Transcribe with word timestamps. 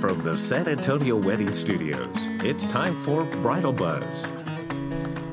From 0.00 0.20
the 0.22 0.36
San 0.36 0.68
Antonio 0.68 1.16
Wedding 1.16 1.52
Studios, 1.52 2.28
it's 2.44 2.66
time 2.68 2.94
for 2.94 3.24
Bridal 3.24 3.72
Buzz. 3.72 4.32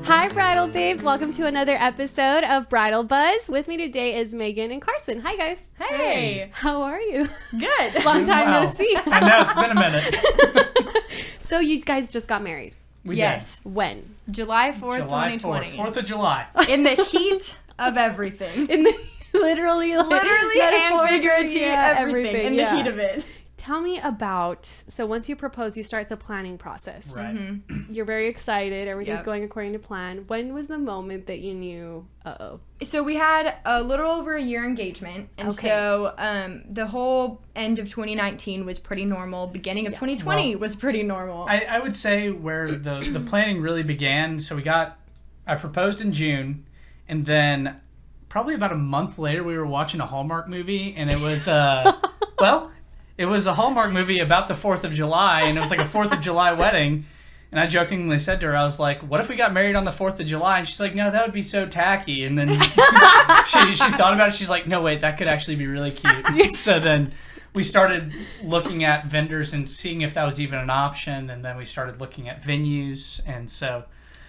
Hi, 0.04 0.28
Bridal 0.28 0.68
Babes. 0.68 1.02
Welcome 1.02 1.30
to 1.32 1.46
another 1.46 1.76
episode 1.78 2.42
of 2.44 2.68
Bridal 2.68 3.04
Buzz. 3.04 3.48
With 3.48 3.68
me 3.68 3.76
today 3.76 4.16
is 4.18 4.34
Megan 4.34 4.70
and 4.72 4.82
Karsten. 4.82 5.20
Hi, 5.20 5.36
guys. 5.36 5.68
Hey, 5.78 6.50
How 6.52 6.82
are 6.82 7.00
you? 7.00 7.28
good. 7.58 8.04
Long 8.04 8.24
time 8.24 8.48
Wow. 8.48 8.64
no 8.64 8.70
see. 8.70 8.96
I 9.06 9.20
know 9.28 9.42
it's 9.42 9.54
been 9.54 9.70
a 9.70 9.74
minute. 9.74 11.04
so, 11.40 11.60
you 11.60 11.80
guys 11.82 12.08
just 12.08 12.26
got 12.28 12.42
married. 12.42 12.74
We 13.04 13.16
yes, 13.16 13.60
When? 13.64 14.16
July 14.30 14.72
4th. 14.72 15.08
July 15.08 15.30
2020. 15.36 15.76
4th, 15.76 15.86
4th 15.86 15.96
of 15.96 16.04
July. 16.06 16.46
In 16.68 16.82
the 16.82 16.94
heat 16.96 17.56
of 17.78 17.96
everything. 17.96 18.68
In 18.68 18.82
the 18.82 18.94
literally, 19.32 19.96
like, 19.96 20.08
Literally 20.08 20.60
and 20.60 21.08
figuratively, 21.08 21.60
yeah, 21.60 21.94
everything, 21.98 22.46
in 22.46 22.54
yeah. 22.54 22.70
the 22.70 22.76
heat 22.76 22.86
of 22.88 22.98
it. 22.98 23.24
Tell 23.66 23.80
me 23.80 23.98
about. 23.98 24.64
So, 24.64 25.06
once 25.06 25.28
you 25.28 25.34
propose, 25.34 25.76
you 25.76 25.82
start 25.82 26.08
the 26.08 26.16
planning 26.16 26.56
process. 26.56 27.12
Right. 27.12 27.60
You're 27.90 28.04
very 28.04 28.28
excited. 28.28 28.86
Everything's 28.86 29.16
Yep. 29.16 29.24
going 29.24 29.42
according 29.42 29.72
to 29.72 29.80
plan. 29.80 30.24
When 30.28 30.54
was 30.54 30.68
the 30.68 30.78
moment 30.78 31.26
that 31.26 31.40
you 31.40 31.52
knew? 31.52 32.06
Uh 32.24 32.36
oh. 32.38 32.60
So 32.84 33.02
we 33.02 33.16
had 33.16 33.56
a 33.64 33.82
little 33.82 34.08
over 34.08 34.36
a 34.36 34.40
year 34.40 34.64
engagement, 34.64 35.30
and 35.36 35.48
Okay. 35.48 35.66
so 35.66 36.14
um, 36.16 36.62
the 36.70 36.86
whole 36.86 37.40
end 37.56 37.80
of 37.80 37.88
2019 37.88 38.64
was 38.64 38.78
pretty 38.78 39.04
normal. 39.04 39.48
Beginning 39.48 39.88
of 39.88 39.94
2020 39.94 40.54
Well, 40.54 40.60
was 40.60 40.76
pretty 40.76 41.02
normal. 41.02 41.46
I, 41.48 41.62
I 41.68 41.80
would 41.80 41.94
say 41.94 42.30
where 42.30 42.70
the, 42.70 43.00
the 43.00 43.18
planning 43.20 43.60
really 43.60 43.82
began. 43.82 44.38
So 44.40 44.54
we 44.54 44.62
got, 44.62 44.96
I 45.44 45.56
proposed 45.56 46.00
in 46.00 46.12
June, 46.12 46.66
and 47.08 47.26
then 47.26 47.80
probably 48.28 48.54
about 48.54 48.70
a 48.70 48.76
month 48.76 49.18
later, 49.18 49.42
we 49.42 49.58
were 49.58 49.66
watching 49.66 50.00
a 50.00 50.06
Hallmark 50.06 50.48
movie, 50.48 50.94
and 50.96 51.10
it 51.10 51.18
was, 51.18 51.48
uh, 51.48 51.92
well, 52.38 52.70
it 53.18 53.26
was 53.26 53.46
a 53.46 53.54
Hallmark 53.54 53.92
movie 53.92 54.18
about 54.20 54.48
the 54.48 54.54
4th 54.54 54.84
of 54.84 54.92
July, 54.92 55.42
and 55.42 55.56
it 55.56 55.60
was 55.60 55.70
like 55.70 55.80
a 55.80 55.84
4th 55.84 56.12
of 56.12 56.20
July 56.20 56.52
wedding. 56.52 57.06
And 57.52 57.60
I 57.60 57.66
jokingly 57.66 58.18
said 58.18 58.40
to 58.40 58.46
her, 58.48 58.56
I 58.56 58.64
was 58.64 58.78
like, 58.80 59.00
what 59.00 59.20
if 59.20 59.28
we 59.28 59.36
got 59.36 59.52
married 59.52 59.76
on 59.76 59.84
the 59.84 59.90
4th 59.92 60.18
of 60.20 60.26
July? 60.26 60.58
And 60.58 60.68
she's 60.68 60.80
like, 60.80 60.94
no, 60.94 61.10
that 61.10 61.24
would 61.24 61.32
be 61.32 61.42
so 61.42 61.64
tacky. 61.66 62.24
And 62.24 62.36
then 62.36 62.48
she, 63.46 63.74
she 63.74 63.90
thought 63.92 64.12
about 64.14 64.28
it. 64.28 64.34
She's 64.34 64.50
like, 64.50 64.66
no, 64.66 64.82
wait, 64.82 65.00
that 65.02 65.16
could 65.16 65.28
actually 65.28 65.56
be 65.56 65.66
really 65.66 65.92
cute. 65.92 66.50
so 66.54 66.80
then 66.80 67.12
we 67.54 67.62
started 67.62 68.12
looking 68.42 68.84
at 68.84 69.06
vendors 69.06 69.54
and 69.54 69.70
seeing 69.70 70.00
if 70.02 70.12
that 70.14 70.24
was 70.24 70.40
even 70.40 70.58
an 70.58 70.70
option. 70.70 71.30
And 71.30 71.44
then 71.44 71.56
we 71.56 71.64
started 71.64 72.00
looking 72.00 72.28
at 72.28 72.42
venues. 72.42 73.20
And 73.26 73.48
so 73.48 73.84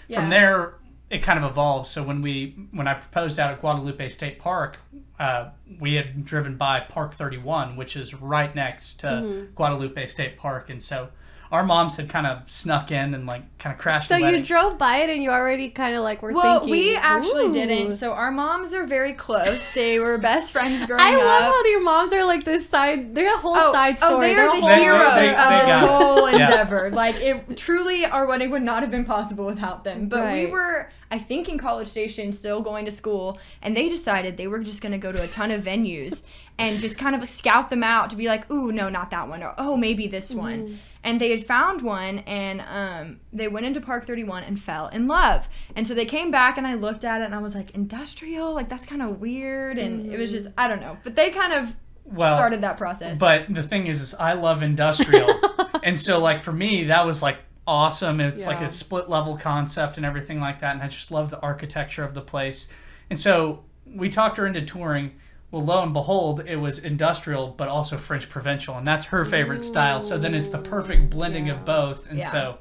Yeah. 0.07 0.21
from 0.21 0.29
there, 0.29 0.73
it 1.09 1.19
kind 1.23 1.43
of 1.43 1.49
evolved. 1.49 1.87
So 1.87 2.03
when 2.03 2.21
we 2.21 2.55
when 2.71 2.87
I 2.87 2.93
proposed 2.95 3.39
out 3.39 3.51
at 3.51 3.61
Guadalupe 3.61 4.09
State 4.09 4.39
Park, 4.39 4.77
uh, 5.19 5.49
we 5.79 5.93
had 5.93 6.25
driven 6.25 6.57
by 6.57 6.79
Park 6.81 7.13
31, 7.13 7.75
which 7.75 7.95
is 7.95 8.13
right 8.13 8.53
next 8.53 8.99
to 9.01 9.07
Mm-hmm. 9.07 9.53
Guadalupe 9.55 10.05
State 10.07 10.37
Park, 10.37 10.69
and 10.69 10.81
so 10.83 11.09
our 11.51 11.63
moms 11.63 11.95
had 11.95 12.09
kind 12.09 12.27
of 12.27 12.49
snuck 12.49 12.91
in 12.91 13.13
and 13.13 13.25
like 13.25 13.43
kind 13.57 13.73
of 13.73 13.79
crashed. 13.81 14.09
So, 14.09 14.19
the 14.19 14.31
you 14.37 14.43
drove 14.43 14.77
by 14.77 14.97
it 14.97 15.09
and 15.09 15.23
you 15.23 15.29
already 15.29 15.69
kind 15.69 15.95
of 15.95 16.03
like 16.03 16.21
were 16.21 16.31
well, 16.33 16.59
thinking. 16.59 16.69
Well, 16.71 16.79
we 16.91 16.95
actually 16.95 17.45
"Ooh." 17.45 17.53
didn't. 17.53 17.93
So 17.97 18.11
our 18.13 18.31
moms 18.31 18.73
are 18.73 18.85
very 18.85 19.13
close. 19.13 19.67
They 19.73 19.99
were 19.99 20.17
best 20.17 20.51
friends 20.51 20.85
growing 20.85 21.01
I 21.01 21.13
up. 21.15 21.21
I 21.21 21.25
love 21.25 21.43
how 21.43 21.65
your 21.65 21.81
moms 21.83 22.13
are 22.13 22.25
like 22.25 22.43
this 22.43 22.67
side. 22.67 23.15
They're 23.15 23.33
a 23.33 23.37
whole 23.37 23.55
side 23.71 23.97
story. 23.97 24.13
Oh, 24.13 24.19
they 24.19 24.33
They're 24.33 24.45
the 24.51 24.61
whole- 24.61 24.69
heroes 24.69 25.13
They- 25.15 25.27
they- 25.27 25.35
of 25.35 25.49
they 25.49 25.55
this 25.57 25.65
got 25.67 25.83
it. 25.83 25.89
whole 25.89 26.29
Yeah. 26.31 26.45
endeavor. 26.45 26.89
Like 26.91 27.15
it 27.17 27.57
truly, 27.57 28.05
our 28.05 28.25
wedding 28.25 28.51
would 28.51 28.61
not 28.63 28.81
have 28.81 28.91
been 28.91 29.05
possible 29.05 29.45
without 29.45 29.83
them. 29.83 30.07
But 30.09 30.33
we 30.33 30.45
were, 30.47 30.89
I 31.09 31.17
think, 31.19 31.47
in 31.49 31.57
College 31.57 31.87
Station, 31.87 32.33
still 32.33 32.61
going 32.61 32.85
to 32.85 32.91
school, 32.91 33.39
and 33.61 33.75
they 33.75 33.87
decided 33.89 34.35
they 34.37 34.47
were 34.47 34.59
just 34.59 34.81
going 34.81 34.91
to 34.91 34.97
go 34.97 35.11
to 35.11 35.23
a 35.23 35.27
ton 35.27 35.51
of 35.51 35.63
venues 35.63 36.23
and 36.59 36.79
just 36.79 36.97
kind 36.97 37.15
of 37.15 37.27
scout 37.29 37.69
them 37.69 37.83
out 37.83 38.09
to 38.09 38.15
be 38.15 38.27
like, 38.27 38.49
ooh, 38.51 38.71
no, 38.71 38.89
not 38.89 39.11
that 39.11 39.27
one, 39.29 39.43
or 39.43 39.53
oh, 39.57 39.77
maybe 39.77 40.07
this 40.07 40.29
Mm-hmm. 40.31 40.39
one. 40.39 40.79
And 41.07 41.21
they 41.21 41.29
had 41.29 41.47
found 41.47 41.83
one, 41.83 42.19
and 42.19 42.61
um, 42.67 43.21
they 43.31 43.47
went 43.47 43.65
into 43.65 43.79
Park 43.79 44.05
31 44.05 44.43
and 44.43 44.59
fell 44.59 44.89
in 44.89 45.07
love. 45.07 45.47
And 45.73 45.87
so 45.87 45.93
they 45.93 46.03
came 46.03 46.31
back, 46.31 46.57
and 46.57 46.67
I 46.67 46.73
looked 46.73 47.05
at 47.05 47.21
it, 47.21 47.23
and 47.23 47.33
I 47.33 47.37
was 47.37 47.55
like, 47.55 47.71
industrial, 47.71 48.53
like 48.53 48.67
that's 48.67 48.85
kind 48.85 49.01
of 49.01 49.21
weird, 49.21 49.77
and 49.77 50.13
it 50.13 50.19
was 50.19 50.31
just, 50.31 50.49
I 50.57 50.67
don't 50.67 50.81
know. 50.81 50.97
But 51.05 51.15
they 51.15 51.29
kind 51.29 51.53
of 51.53 51.73
well, 52.03 52.35
started 52.35 52.61
that 52.63 52.77
process. 52.77 53.17
But 53.17 53.45
the 53.47 53.63
thing 53.63 53.87
is, 53.87 54.01
is 54.01 54.15
I 54.15 54.33
love 54.33 54.63
industrial, 54.63 55.29
and 55.83 55.97
so 55.97 56.19
like 56.19 56.41
for 56.41 56.51
me, 56.51 56.83
that 56.85 57.05
was 57.05 57.21
like 57.21 57.37
awesome. 57.65 58.19
It's 58.19 58.45
like 58.45 58.59
a 58.59 58.67
split 58.67 59.09
level 59.09 59.37
concept 59.37 59.95
and 59.95 60.05
everything 60.05 60.41
like 60.41 60.59
that, 60.59 60.73
and 60.73 60.83
I 60.83 60.89
just 60.89 61.09
love 61.09 61.29
the 61.29 61.39
architecture 61.39 62.03
of 62.03 62.15
the 62.15 62.21
place. 62.21 62.67
And 63.09 63.17
so 63.17 63.63
we 63.85 64.09
talked 64.09 64.35
her 64.35 64.45
into 64.45 64.61
touring. 64.61 65.13
Well, 65.51 65.63
lo 65.63 65.81
and 65.81 65.93
behold, 65.93 66.43
it 66.45 66.57
was 66.57 66.79
industrial, 66.79 67.49
but 67.55 67.69
also 67.69 67.97
French 67.97 68.29
provincial, 68.29 68.77
and 68.77 68.85
that's 68.85 69.05
her 69.05 69.23
favorite 69.23 69.63
style. 69.63 69.99
So 70.01 70.17
then 70.17 70.33
it's 70.35 70.49
the 70.49 70.57
perfect 70.57 71.09
blending 71.09 71.49
of 71.49 71.63
both. 71.63 72.09
And 72.09 72.19
Yeah. 72.19 72.31
so 72.31 72.57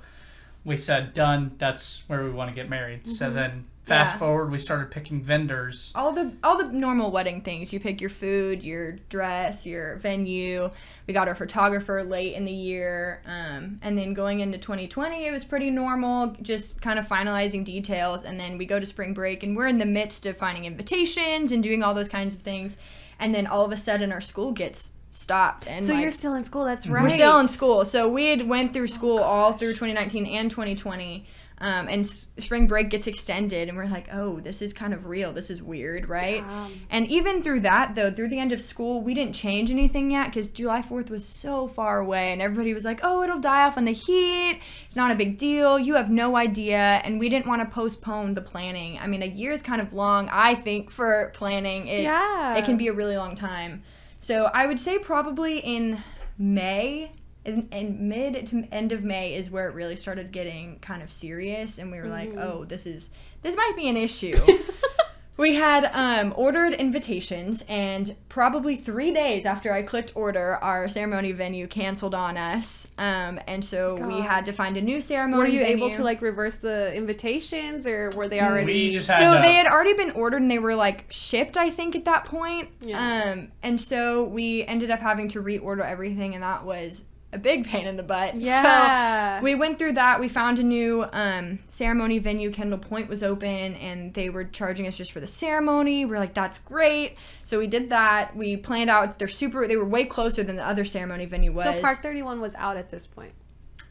we 0.65 0.77
said, 0.77 1.13
done. 1.13 1.53
That's 1.59 2.03
where 2.07 2.23
we 2.23 2.31
want 2.31 2.51
to 2.51 2.55
get 2.55 2.69
married. 2.69 3.07
So 3.07 3.27
mm-hmm. 3.27 3.35
then 3.35 3.65
fast 3.87 4.15
Yeah. 4.15 4.19
forward, 4.19 4.51
we 4.51 4.59
started 4.59 4.91
picking 4.91 5.23
vendors. 5.23 5.93
all 5.95 6.13
the 6.13 6.33
all 6.45 6.57
the 6.59 6.73
normal 6.73 7.11
wedding 7.11 7.41
things. 7.41 7.73
You 7.73 7.81
pick 7.81 8.01
your 8.01 8.11
food, 8.11 8.63
your 8.63 8.93
dress, 9.09 9.65
your 9.65 9.97
venue. 9.97 10.71
We 11.07 11.15
got 11.15 11.29
our 11.29 11.35
photographer 11.37 12.03
late 12.05 12.35
in 12.35 12.45
the 12.45 12.53
year, 12.53 13.21
um, 13.27 13.79
and 13.83 13.97
then 13.97 14.13
going 14.13 14.41
into 14.41 14.59
2020, 14.59 15.27
it 15.27 15.31
was 15.31 15.45
pretty 15.45 15.71
normal. 15.71 16.35
Just 16.43 16.81
kind 16.81 16.99
of 16.99 17.07
finalizing 17.07 17.65
details, 17.65 18.25
and 18.25 18.39
then 18.41 18.59
we 18.59 18.67
go 18.67 18.79
to 18.81 18.87
spring 18.87 19.15
break, 19.15 19.43
and 19.43 19.57
we're 19.57 19.69
in 19.69 19.79
the 19.79 19.87
midst 19.87 20.27
of 20.27 20.37
finding 20.37 20.65
invitations 20.65 21.53
and 21.53 21.63
doing 21.63 21.83
all 21.83 21.95
those 21.95 22.09
kinds 22.09 22.35
of 22.35 22.43
things, 22.43 22.77
and 23.21 23.35
then 23.35 23.47
all 23.47 23.65
of 23.65 23.71
a 23.73 23.77
sudden 23.77 24.11
our 24.13 24.21
school 24.21 24.53
gets 24.53 24.91
stopped, 25.13 25.67
and 25.67 25.87
So 25.87 25.95
like, 25.95 26.03
you're 26.03 26.11
still 26.11 26.35
in 26.35 26.45
school. 26.45 26.65
That's 26.65 26.87
right. 26.87 27.03
we're 27.03 27.09
still 27.09 27.39
in 27.39 27.47
school. 27.47 27.85
So 27.87 28.07
we 28.09 28.27
had 28.27 28.47
went 28.47 28.73
through 28.75 28.89
school 28.89 29.19
all 29.19 29.53
through 29.55 29.73
2019 29.73 30.27
and 30.27 30.51
2020. 30.51 31.25
Um, 31.59 31.89
and 31.89 32.07
spring 32.07 32.67
break 32.67 32.91
gets 32.91 33.07
extended, 33.07 33.69
and 33.71 33.79
we're 33.79 33.87
like, 33.87 34.09
oh, 34.13 34.41
this 34.41 34.61
is 34.61 34.75
kind 34.75 34.93
of 34.93 35.07
real. 35.07 35.33
This 35.33 35.49
is 35.49 35.63
weird, 35.63 36.07
right? 36.07 36.45
Yeah. 36.47 36.69
And 36.91 37.11
even 37.11 37.43
through 37.43 37.61
that, 37.61 37.95
though, 37.95 38.11
through 38.11 38.29
the 38.29 38.39
end 38.39 38.53
of 38.53 38.61
school, 38.61 39.01
we 39.01 39.15
didn't 39.15 39.33
change 39.33 39.71
anything 39.71 40.11
yet 40.11 40.27
because 40.27 40.51
July 40.51 40.83
4th 40.83 41.09
was 41.09 41.25
so 41.25 41.67
far 41.67 41.99
away, 41.99 42.31
and 42.31 42.43
everybody 42.43 42.75
was 42.75 42.85
like, 42.85 43.01
oh, 43.03 43.23
it'll 43.23 43.39
die 43.39 43.65
off 43.65 43.79
in 43.79 43.87
the 43.87 43.93
heat. 43.93 44.61
It's 44.87 44.97
not 44.97 45.11
a 45.11 45.15
big 45.15 45.39
deal. 45.39 45.79
You 45.79 45.95
have 45.95 46.11
no 46.11 46.37
idea. 46.37 47.01
And 47.05 47.19
we 47.19 47.31
didn't 47.31 47.47
want 47.47 47.63
to 47.63 47.75
postpone 47.75 48.35
the 48.35 48.43
planning. 48.43 48.99
I 48.99 49.07
mean, 49.07 49.23
a 49.23 49.27
year 49.27 49.53
is 49.53 49.63
kind 49.63 49.81
of 49.81 49.95
long, 49.95 50.29
I 50.31 50.55
think, 50.57 50.91
for 50.91 51.33
planning. 51.35 51.89
It, 51.89 52.03
Yeah. 52.03 52.57
It 52.57 52.67
can 52.67 52.77
be 52.77 52.89
a 52.89 52.93
really 52.93 53.17
long 53.17 53.35
time. 53.35 53.83
So 54.21 54.45
I 54.53 54.67
would 54.67 54.79
say 54.79 54.99
probably 54.99 55.59
in 55.61 56.03
May, 56.37 57.13
in, 57.47 57.69
in 57.71 58.09
mid 58.09 58.47
to 58.49 58.65
end 58.73 58.93
of 58.93 59.03
May 59.05 59.35
is 59.35 59.51
where 59.51 59.69
it 59.69 59.75
really 59.75 59.97
started 59.97 60.33
getting 60.33 60.79
kind 60.81 61.03
of 61.03 61.11
serious, 61.11 61.79
and 61.79 61.91
we 61.91 61.99
were 61.99 62.09
like, 62.09 62.35
oh, 62.37 62.65
this 62.65 62.87
is 62.87 63.11
this 63.43 63.57
might 63.57 63.75
be 63.77 63.89
an 63.89 63.97
issue. 63.97 64.37
we 65.37 65.55
had 65.55 65.85
um, 65.93 66.33
ordered 66.37 66.75
invitations, 66.75 67.63
and 67.69 68.17
probably 68.29 68.75
three 68.75 69.13
days 69.13 69.47
after 69.47 69.73
I 69.73 69.83
clicked 69.83 70.13
order, 70.15 70.57
our 70.57 70.89
ceremony 70.89 71.33
venue 71.33 71.67
canceled 71.67 72.15
on 72.15 72.37
us, 72.37 72.89
um, 72.99 73.39
and 73.47 73.65
so 73.65 73.95
we 73.95 74.21
had 74.21 74.47
to 74.47 74.53
find 74.53 74.77
a 74.77 74.81
new 74.81 75.01
ceremony. 75.01 75.43
Were 75.43 75.49
you 75.49 75.63
able 75.63 75.91
to 75.91 76.03
like 76.03 76.23
reverse 76.23 76.57
the 76.57 76.95
invitations, 76.95 77.87
or 77.87 78.11
were 78.17 78.29
they 78.29 78.41
already? 78.41 78.73
We 78.73 78.91
just 78.91 79.09
had 79.09 79.21
So 79.21 79.37
to- 79.37 79.43
they 79.47 79.55
had 79.55 79.67
already 79.67 79.95
been 79.95 80.11
ordered 80.13 80.43
and 80.43 80.51
they 80.51 80.59
were 80.59 80.75
like 80.75 81.05
shipped, 81.11 81.57
I 81.57 81.71
think, 81.71 81.95
at 81.95 82.05
that 82.07 82.25
point. 82.25 82.71
Yeah. 82.81 83.31
Um, 83.33 83.53
and 83.63 83.81
so 83.81 84.25
we 84.25 84.65
ended 84.65 84.91
up 84.91 85.01
having 85.01 85.29
to 85.29 85.43
reorder 85.43 85.85
everything, 85.85 86.35
and 86.35 86.43
that 86.43 86.65
was 86.65 87.05
a 87.33 87.39
big 87.39 87.67
pain 87.67 87.87
in 87.87 87.97
the 87.97 88.03
butt. 88.03 88.37
Yeah. 88.37 89.39
So 89.39 89.45
we 89.45 89.55
went 89.55 89.79
through 89.79 89.95
that. 89.95 90.21
We 90.21 90.29
found 90.29 90.59
a 90.59 90.63
new 90.63 91.05
um, 91.13 91.59
ceremony 91.69 92.19
venue. 92.19 92.51
Kendall 92.51 92.79
Point 92.79 93.09
was 93.09 93.23
open, 93.23 93.75
and 93.75 94.15
they 94.15 94.31
were 94.31 94.45
charging 94.45 94.87
us 94.87 94.97
just 94.97 95.13
for 95.13 95.21
the 95.21 95.27
ceremony. 95.27 96.05
We 96.05 96.17
are 96.17 96.21
like, 96.21 96.35
that's 96.35 96.59
great. 96.61 97.17
So 97.45 97.59
we 97.59 97.67
did 97.67 97.91
that. 97.91 98.37
We 98.37 98.57
planned 98.57 98.91
out. 98.91 99.19
They're 99.19 99.29
super. 99.29 99.67
They 99.67 99.77
were 99.77 99.85
way 99.85 100.05
closer 100.05 100.43
than 100.43 100.57
the 100.57 100.67
other 100.67 100.85
ceremony 100.85 101.27
venue 101.27 101.53
was. 101.53 101.65
so 101.65 101.81
Park 101.81 102.03
31 102.03 102.41
was 102.41 102.55
out 102.55 102.77
at 102.77 102.91
this 102.91 103.07
point. 103.07 103.33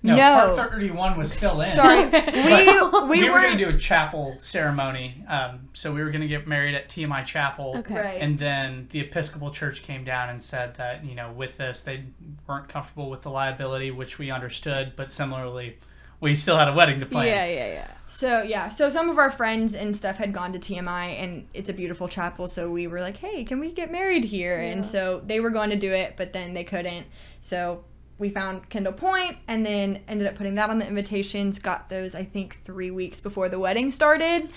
No, 0.03 0.15
No. 0.15 0.55
Park 0.55 0.71
31 0.71 1.17
was 1.17 1.31
still 1.31 1.61
in. 1.61 1.69
Sorry, 1.69 2.05
we 2.09 3.07
we, 3.07 3.21
we, 3.21 3.29
were 3.29 3.35
were 3.35 3.41
going 3.41 3.57
to 3.57 3.65
do 3.65 3.75
a 3.75 3.77
chapel 3.77 4.35
ceremony. 4.39 5.23
Um, 5.27 5.69
so 5.73 5.93
we 5.93 6.03
were 6.03 6.11
going 6.11 6.21
to 6.21 6.27
get 6.27 6.47
married 6.47 6.75
at 6.75 6.89
TMI 6.89 7.25
Chapel. 7.25 7.75
Okay. 7.77 7.95
Right. 7.95 8.21
And 8.21 8.37
then 8.37 8.87
the 8.91 8.99
Episcopal 8.99 9.51
Church 9.51 9.83
came 9.83 10.03
down 10.03 10.29
and 10.29 10.41
said 10.41 10.75
that, 10.75 11.03
you 11.03 11.15
know, 11.15 11.31
with 11.31 11.57
this, 11.57 11.81
they 11.81 12.03
weren't 12.47 12.69
comfortable 12.69 13.09
with 13.09 13.21
the 13.21 13.29
liability, 13.29 13.91
which 13.91 14.19
we 14.19 14.31
understood. 14.31 14.93
But 14.95 15.11
similarly, 15.11 15.77
we 16.19 16.35
still 16.35 16.57
had 16.57 16.67
a 16.67 16.73
wedding 16.73 16.99
to 16.99 17.05
plan. 17.05 17.27
Yeah, 17.27 17.45
yeah, 17.45 17.73
yeah. 17.73 17.91
So 18.07 18.41
yeah, 18.43 18.69
so 18.69 18.89
some 18.89 19.09
of 19.09 19.17
our 19.17 19.31
friends 19.31 19.73
and 19.73 19.95
stuff 19.97 20.17
had 20.17 20.33
gone 20.33 20.53
to 20.53 20.59
TMI, 20.59 21.21
and 21.21 21.47
it's 21.53 21.69
a 21.69 21.73
beautiful 21.73 22.07
chapel. 22.07 22.47
So 22.47 22.69
we 22.69 22.87
were 22.87 23.01
like, 23.01 23.17
"Hey, 23.17 23.43
can 23.43 23.59
we 23.59 23.71
get 23.71 23.91
married 23.91 24.23
here?" 24.23 24.57
And 24.59 24.85
so 24.85 25.21
they 25.25 25.39
were 25.39 25.49
going 25.49 25.71
to 25.71 25.75
do 25.75 25.91
it, 25.91 26.13
but 26.15 26.31
then 26.31 26.53
they 26.53 26.63
couldn't. 26.63 27.07
So 27.41 27.83
we 28.17 28.29
found 28.29 28.69
Kendall 28.69 28.93
Point, 28.93 29.37
and 29.47 29.65
then 29.65 30.01
ended 30.07 30.27
up 30.27 30.35
putting 30.35 30.55
that 30.55 30.69
on 30.69 30.79
the 30.79 30.87
invitations. 30.87 31.59
Got 31.59 31.89
those, 31.89 32.15
I 32.15 32.23
think, 32.23 32.63
three 32.63 32.91
weeks 32.91 33.19
before 33.19 33.49
the 33.49 33.59
wedding 33.59 33.91
started. 33.91 34.49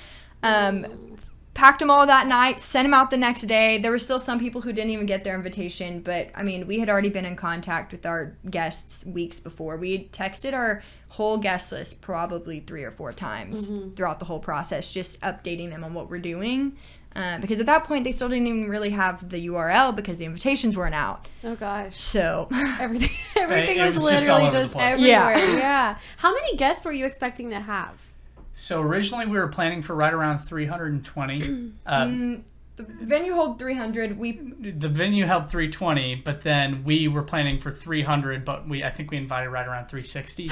Um, 0.43 1.17
packed 1.55 1.81
them 1.81 1.91
all 1.91 2.07
that 2.07 2.29
night, 2.29 2.61
sent 2.61 2.85
them 2.85 2.95
out 2.95 3.11
the 3.11 3.17
next 3.17 3.43
day. 3.43 3.79
There 3.79 3.91
were 3.91 3.99
still 3.99 4.21
some 4.21 4.39
people 4.39 4.61
who 4.61 4.73
didn't 4.73 4.93
even 4.93 5.07
get 5.07 5.25
their 5.25 5.35
invitation, 5.35 6.01
but 6.03 6.31
I 6.37 6.45
mean, 6.45 6.69
we 6.69 6.79
had 6.79 6.89
already 6.89 7.09
been 7.09 7.25
in 7.25 7.35
contact 7.35 7.91
with 7.91 8.07
our 8.07 8.37
guests 8.49 9.05
weeks 9.05 9.41
before. 9.41 9.77
We 9.77 9.91
had 9.91 10.13
texted 10.13 10.53
our 10.55 10.85
whole 11.09 11.37
guest 11.37 11.73
list 11.73 12.01
probably 12.01 12.61
three 12.61 12.85
or 12.85 12.93
four 12.93 13.13
times 13.13 13.73
throughout 13.97 14.21
the 14.21 14.27
whole 14.27 14.39
process, 14.39 14.93
just 14.93 15.21
updating 15.21 15.71
them 15.71 15.83
on 15.83 15.95
what 15.95 16.09
we're 16.09 16.21
doing. 16.21 16.77
Uh, 17.19 17.39
because 17.39 17.59
at 17.59 17.67
that 17.67 17.83
point, 17.83 18.05
they 18.05 18.13
still 18.13 18.29
didn't 18.29 18.47
even 18.47 18.69
really 18.69 18.91
have 18.91 19.29
the 19.29 19.49
URL 19.49 19.95
because 19.95 20.19
the 20.19 20.25
invitations 20.25 20.77
weren't 20.77 20.95
out. 20.95 21.27
Oh 21.43 21.57
gosh. 21.57 21.97
So, 21.97 22.47
Everything 22.81 23.11
everything 23.37 23.79
it 23.79 23.83
was, 23.83 23.97
was 23.97 24.05
literally 24.05 24.43
over 24.43 24.51
the 24.51 24.63
just, 24.63 24.77
everywhere. 24.77 25.37
Yeah. 25.37 25.59
Yeah. 25.59 25.99
How 26.19 26.33
many 26.33 26.57
guests 26.57 26.85
were 26.85 26.93
you 26.93 27.07
expecting 27.07 27.51
to 27.51 27.59
have? 27.59 28.01
So 28.55 28.81
originally 28.81 29.27
we 29.27 29.37
were 29.37 29.49
planning 29.49 29.83
for 29.83 29.95
right 29.95 30.13
around 30.13 30.39
320. 30.39 31.43
um, 31.43 31.73
mm, 31.87 32.43
the 32.77 32.85
venue 32.85 33.35
hold 33.35 33.59
300. 33.59 34.17
We 34.17 34.33
the 34.61 34.89
venue 34.89 35.27
held 35.27 35.51
320, 35.51 36.23
but 36.25 36.43
then 36.43 36.85
we 36.85 37.09
were 37.09 37.23
planning 37.23 37.59
for 37.59 37.73
300, 37.73 38.45
but 38.45 38.69
we 38.69 38.85
I 38.85 38.91
think 38.91 39.11
we 39.11 39.17
invited 39.17 39.51
right 39.51 39.67
around 39.67 39.87
360. 39.87 40.51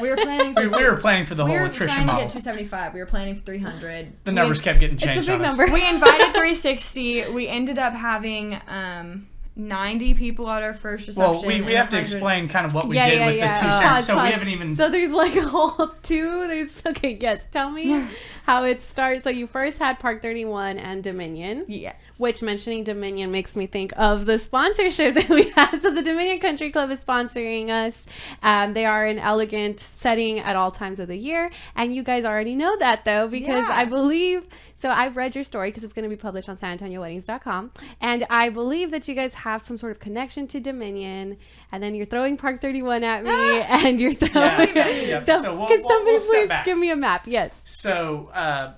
We 0.00 0.10
were 0.10 0.16
planning. 0.16 0.54
For 0.54 0.62
we, 0.62 0.68
we 0.68 0.84
were 0.84 0.96
planning 0.96 1.26
for 1.26 1.34
the 1.34 1.44
we 1.44 1.50
whole 1.52 1.60
were 1.60 1.68
trying 1.68 2.06
to 2.06 2.12
get 2.12 2.30
275. 2.30 2.94
We 2.94 3.00
were 3.00 3.06
planning 3.06 3.34
for 3.36 3.42
300. 3.42 4.12
the 4.24 4.30
We 4.30 4.34
numbers 4.34 4.58
had- 4.58 4.64
kept 4.64 4.80
getting 4.80 4.96
changed. 4.98 5.18
It's 5.18 5.28
a 5.28 5.30
big 5.32 5.40
on 5.40 5.46
us. 5.46 5.56
number. 5.56 5.72
we 5.72 5.88
invited 5.88 6.26
360. 6.32 7.30
We 7.30 7.48
ended 7.48 7.78
up 7.78 7.92
having 7.94 8.60
um 8.68 9.28
90 9.56 10.14
people 10.14 10.50
at 10.50 10.62
our 10.64 10.74
first 10.74 11.06
reception. 11.06 11.32
Well, 11.32 11.42
we, 11.46 11.60
we 11.60 11.68
and 11.68 11.76
have 11.76 11.88
to 11.90 11.98
explain 11.98 12.48
kind 12.48 12.66
of 12.66 12.74
what 12.74 12.88
we 12.88 12.96
yeah, 12.96 13.08
did 13.08 13.18
yeah, 13.18 13.26
with 13.26 13.36
yeah. 13.36 13.54
the 13.54 13.60
two 13.60 13.66
Uh, 13.66 13.72
sounds. 13.80 13.84
pause, 13.84 14.06
So 14.06 14.14
pause. 14.14 14.24
we 14.26 14.32
haven't 14.32 14.48
even. 14.48 14.74
So 14.76 14.90
there's 14.90 15.12
like 15.12 15.36
a 15.36 15.42
whole 15.48 15.88
two. 16.02 16.46
There's 16.48 16.82
okay. 16.86 17.16
Yes, 17.20 17.46
tell 17.52 17.70
me 17.70 18.04
how 18.46 18.64
it 18.64 18.80
starts. 18.82 19.22
So 19.24 19.30
you 19.30 19.46
first 19.46 19.78
had 19.78 20.00
Park 20.00 20.22
31 20.22 20.78
and 20.78 21.04
Dominion. 21.04 21.64
Yes. 21.68 21.94
Which 22.18 22.42
mentioning 22.42 22.82
Dominion 22.84 23.30
makes 23.30 23.54
me 23.54 23.66
think 23.66 23.92
of 23.96 24.26
the 24.26 24.38
sponsorship 24.40 25.14
that 25.16 25.28
we 25.28 25.50
have. 25.50 25.80
So 25.80 25.90
the 25.92 26.02
Dominion 26.02 26.40
Country 26.40 26.70
Club 26.72 26.90
is 26.90 27.02
sponsoring 27.04 27.68
us. 27.70 28.06
Um, 28.42 28.72
they 28.74 28.84
are 28.86 29.06
an 29.06 29.20
elegant 29.20 29.78
setting 29.78 30.40
at 30.40 30.56
all 30.56 30.72
times 30.72 30.98
of 30.98 31.06
the 31.06 31.16
year, 31.16 31.50
and 31.76 31.94
you 31.94 32.02
guys 32.02 32.24
already 32.24 32.56
know 32.56 32.76
that 32.78 33.04
though 33.04 33.28
because 33.28 33.68
Yeah. 33.68 33.74
I 33.74 33.84
believe. 33.84 34.46
So 34.76 34.90
I've 34.90 35.16
read 35.16 35.34
your 35.36 35.44
story 35.44 35.68
because 35.70 35.84
it's 35.84 35.92
going 35.92 36.02
to 36.02 36.08
be 36.14 36.20
published 36.20 36.48
on 36.48 36.56
SanAntonioWeddings.com, 36.56 37.70
and 38.00 38.26
I 38.28 38.48
believe 38.50 38.90
that 38.90 39.06
you 39.06 39.14
guys 39.14 39.32
have 39.44 39.60
some 39.60 39.76
sort 39.76 39.92
of 39.92 40.00
connection 40.00 40.46
to 40.48 40.58
Dominion, 40.58 41.36
and 41.70 41.82
then 41.82 41.94
you're 41.94 42.06
throwing 42.06 42.36
Park 42.38 42.62
31 42.62 43.04
at 43.04 43.24
me, 43.24 43.30
and 43.68 44.00
you're 44.00 44.14
throwing. 44.14 44.74
Yeah, 44.74 44.88
yeah. 44.88 45.20
So, 45.20 45.42
So 45.42 45.56
we'll- 45.56 45.66
can 45.68 45.80
we'll- 45.80 45.88
somebody 45.90 46.16
we'll 46.16 46.26
please 46.28 46.48
back. 46.48 46.64
give 46.64 46.78
me 46.78 46.90
a 46.90 46.96
map? 46.96 47.24
Yes. 47.26 47.54
So 47.66 48.30
uh, 48.34 48.72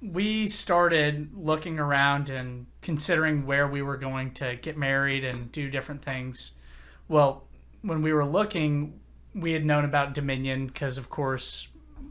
we 0.00 0.46
started 0.46 1.30
looking 1.36 1.78
around 1.80 2.30
and 2.30 2.66
considering 2.80 3.44
where 3.44 3.66
we 3.66 3.82
were 3.82 3.96
going 3.96 4.30
to 4.34 4.54
get 4.56 4.76
married 4.78 5.24
and 5.24 5.50
do 5.50 5.68
different 5.68 6.02
things. 6.04 6.52
Well, 7.08 7.44
when 7.82 8.00
we 8.00 8.12
were 8.12 8.24
looking, 8.24 9.00
we 9.34 9.52
had 9.52 9.64
known 9.64 9.84
about 9.84 10.14
Dominion 10.14 10.68
because, 10.68 10.96
of 10.96 11.10
course, 11.10 11.66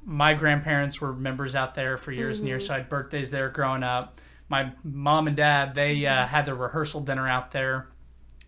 my 0.06 0.34
grandparents 0.34 1.00
were 1.00 1.14
members 1.14 1.56
out 1.56 1.74
there 1.74 1.98
for 1.98 2.12
years 2.12 2.40
and 2.40 2.48
years. 2.50 2.68
So 2.68 2.74
I 2.74 2.78
had 2.80 2.90
birthdays 2.90 3.32
there 3.32 3.48
growing 3.50 3.84
up. 3.84 4.20
My 4.50 4.74
mom 4.84 5.28
and 5.28 5.38
dad, 5.38 5.74
they 5.74 6.06
uh, 6.06 6.28
had 6.28 6.46
their 6.46 6.56
rehearsal 6.56 7.00
dinner 7.02 7.28
out 7.30 7.52
there. 7.52 7.88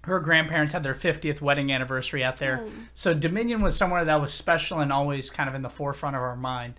Her 0.06 0.20
grandparents 0.20 0.74
had 0.74 0.84
their 0.84 0.96
50th 0.96 1.42
wedding 1.42 1.72
anniversary 1.72 2.24
out 2.24 2.38
there. 2.38 2.66
So 2.94 3.14
Dominion 3.14 3.62
was 3.62 3.76
somewhere 3.76 4.06
that 4.06 4.22
was 4.22 4.34
special 4.34 4.80
and 4.80 4.92
always 4.92 5.30
kind 5.30 5.50
of 5.50 5.56
in 5.56 5.62
the 5.62 5.70
forefront 5.70 6.16
of 6.16 6.22
our 6.22 6.36
mind. 6.36 6.76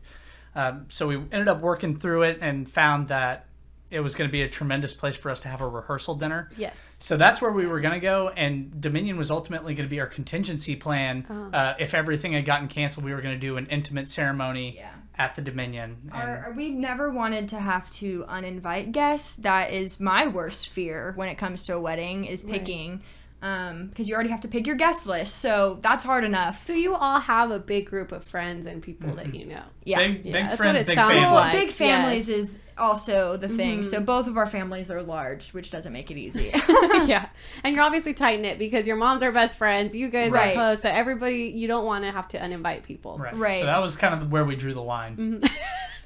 Um, 0.55 0.87
so 0.88 1.06
we 1.08 1.17
ended 1.17 1.49
up 1.49 1.61
working 1.61 1.96
through 1.96 2.23
it 2.23 2.38
and 2.40 2.69
found 2.69 3.08
that 3.08 3.46
it 3.90 4.00
was 4.00 4.14
going 4.17 4.28
to 4.28 4.32
be 4.32 4.43
a 4.43 4.49
tremendous 4.49 4.94
place 4.94 5.17
for 5.17 5.31
us 5.31 5.40
to 5.43 5.49
have 5.49 5.61
a 5.61 5.69
rehearsal 5.69 6.17
dinner. 6.17 6.50
Yes. 6.56 6.96
So 6.99 7.17
that's 7.17 7.40
where 7.40 7.52
we 7.52 7.67
were 7.67 7.81
going 7.81 7.94
to 7.94 8.00
go, 8.00 8.31
and 8.31 8.81
Dominion 8.81 9.17
was 9.17 9.31
ultimately 9.31 9.75
going 9.75 9.87
to 9.87 9.90
be 9.90 10.00
our 10.00 10.08
contingency 10.08 10.75
plan. 10.75 11.25
Uh, 11.52 11.75
if 11.79 11.94
everything 11.94 12.32
had 12.32 12.44
gotten 12.44 12.67
canceled, 12.67 13.05
we 13.05 13.14
were 13.14 13.20
going 13.20 13.34
to 13.34 13.40
do 13.40 13.56
an 13.56 13.67
intimate 13.67 14.08
ceremony 14.08 14.76
Yeah. 14.76 14.90
At 15.18 15.34
the 15.34 15.42
Dominion. 15.42 16.10
And 16.12 16.22
Our, 16.22 16.54
we 16.56 16.70
never 16.70 17.10
wanted 17.10 17.48
to 17.50 17.60
have 17.60 17.88
to 17.90 18.24
uninvite 18.28 18.92
guests. 18.92 19.36
That 19.36 19.72
is 19.72 19.98
my 19.98 20.26
worst 20.26 20.68
fear 20.68 21.12
when 21.16 21.28
it 21.28 21.36
comes 21.36 21.62
to 21.64 21.74
a 21.74 21.80
wedding 21.80 22.24
is 22.26 22.42
picking, 22.42 23.02
um, 23.42 23.86
because 23.88 24.08
you 24.08 24.14
already 24.14 24.30
have 24.30 24.40
to 24.40 24.48
pick 24.48 24.66
your 24.66 24.76
guest 24.76 25.06
list. 25.06 25.36
So 25.36 25.78
that's 25.80 26.04
hard 26.04 26.24
enough. 26.24 26.58
So 26.58 26.72
you 26.72 26.94
all 26.94 27.20
have 27.20 27.50
a 27.50 27.58
big 27.58 27.86
group 27.86 28.12
of 28.12 28.24
friends 28.24 28.66
and 28.66 28.82
people 28.82 29.14
that 29.16 29.34
you 29.34 29.46
know. 29.46 29.62
Yeah. 29.84 29.98
big, 29.98 30.24
Yeah, 30.24 30.32
big 30.32 30.44
that's 30.46 30.56
friends, 30.56 30.74
what 30.74 30.82
it 30.82 30.86
big 30.86 30.96
sounds 30.96 31.14
families. 31.14 31.32
Well, 31.32 31.40
like. 31.40 31.52
big 31.52 31.70
families 31.70 32.28
yes. 32.28 32.38
is 32.38 32.58
also 32.78 33.37
the 33.37 33.49
thing. 33.49 33.82
So 33.82 34.00
both 34.00 34.26
of 34.26 34.37
our 34.37 34.46
families 34.46 34.90
are 34.90 35.02
large, 35.02 35.50
which 35.55 35.70
doesn't 35.70 35.93
make 35.93 36.11
it 36.11 36.17
easy. 36.17 36.50
yeah. 37.06 37.28
And 37.64 37.75
you're 37.75 37.84
obviously 37.84 38.14
tight 38.14 38.40
knit 38.40 38.58
because 38.58 38.87
your 38.87 38.96
moms 38.96 39.23
are 39.23 39.32
best 39.32 39.56
friends. 39.56 39.94
You 39.96 40.08
guys 40.08 40.34
are 40.34 40.52
close. 40.52 40.82
So 40.82 40.88
everybody, 40.88 41.52
you 41.55 41.69
don't 41.69 41.84
want 41.87 42.05
to 42.05 42.11
have 42.12 42.28
to 42.28 42.38
uninvite 42.38 42.82
people. 42.84 43.19
Right. 43.19 43.34
Right. 43.34 43.61
So 43.61 43.67
that 43.67 43.81
was 43.81 43.96
kind 43.96 44.14
of 44.20 44.31
where 44.31 44.44
we 44.44 44.56
drew 44.56 44.75
the 44.75 44.82
line. 44.82 45.43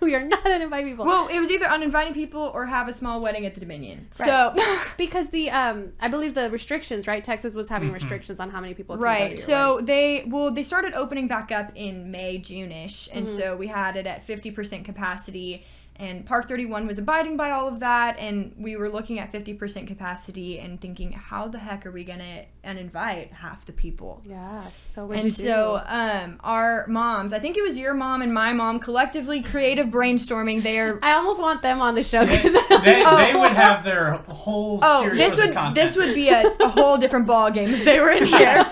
we 0.00 0.14
are 0.14 0.25
not 0.25 0.44
uninvite 0.44 0.84
people. 0.84 1.05
well, 1.05 1.28
it 1.28 1.38
was 1.40 1.50
either 1.50 1.67
uninviting 1.67 2.14
people 2.14 2.50
or 2.55 2.67
have 2.67 2.88
a 2.88 2.93
small 2.93 3.20
wedding 3.20 3.44
at 3.46 3.55
the 3.55 3.61
Dominion. 3.61 4.06
So. 4.12 4.55
because 4.96 5.28
the 5.31 5.50
um 5.50 5.93
I 6.00 6.08
believe 6.08 6.34
the 6.34 6.50
restrictions, 6.50 7.06
right? 7.06 7.23
Texas 7.23 7.55
was 7.55 7.69
having 7.69 7.93
restrictions 7.93 8.40
on 8.40 8.50
how 8.50 8.61
many 8.61 8.75
people 8.75 8.96
can 8.96 9.02
go 9.02 9.06
to 9.08 9.11
Right. 9.12 9.31
your 9.31 9.37
So 9.38 9.73
wedding. 9.75 9.87
they 9.87 10.25
well 10.28 10.50
they 10.50 10.62
started 10.62 10.94
opening 10.94 11.28
back 11.28 11.50
up 11.52 11.73
in 11.75 12.11
May, 12.11 12.38
June-ish, 12.38 13.08
and 13.12 13.26
Mm-hmm. 13.26 13.37
so 13.37 13.56
we 13.56 13.66
had 13.66 13.96
it 13.96 14.06
at 14.06 14.26
50% 14.26 14.84
capacity 14.84 15.64
and 16.00 16.25
Park 16.26 16.49
31 16.49 16.87
was 16.87 16.99
abiding 16.99 17.37
by 17.37 17.50
all 17.50 17.69
of 17.69 17.79
that 17.81 18.19
and 18.19 18.55
we 18.58 18.75
were 18.75 18.88
looking 18.88 19.19
at 19.19 19.31
50% 19.32 19.87
capacity 19.87 20.58
and 20.58 20.81
thinking 20.81 21.12
how 21.12 21.47
the 21.47 21.58
heck 21.58 21.85
are 21.87 21.93
we 21.93 22.02
going 22.05 22.19
to 22.20 22.44
uninvite 22.64 23.31
half 23.32 23.64
the 23.67 23.73
people? 23.73 24.23
Yes. 24.26 24.88
So 24.94 25.05
what 25.06 25.19
And 25.19 25.32
so 25.32 25.82
um 25.87 26.41
our 26.43 26.87
moms, 26.88 27.32
I 27.32 27.38
think 27.38 27.56
it 27.56 27.62
was 27.62 27.76
your 27.76 27.94
mom 27.94 28.23
and 28.23 28.32
my 28.32 28.52
mom 28.52 28.81
collectively 28.81 29.43
creative 29.43 29.88
brainstorming 29.88 30.62
there 30.62 30.99
I 31.05 31.12
almost 31.12 31.41
want 31.41 31.62
them 31.62 31.81
on 31.81 31.94
the 31.94 32.02
show 32.02 32.25
They, 32.25 32.37
because 32.37 32.52
they, 32.85 33.05
they 33.05 33.35
would 33.38 33.52
have 33.52 33.85
their 33.85 34.12
whole 34.29 34.79
Oh, 34.82 35.02
series 35.02 35.19
this 35.20 35.31
worth 35.37 35.38
of 35.41 35.44
would 35.49 35.55
content. 35.55 35.75
this 35.76 35.97
would 35.97 36.14
be 36.14 36.31
a, 36.31 36.50
a 36.61 36.69
whole 36.69 36.97
different 36.97 37.26
ball 37.26 37.50
game 37.50 37.69
if 37.69 37.85
they 37.85 38.00
were 38.00 38.11
in 38.11 38.25
here. 38.38 38.67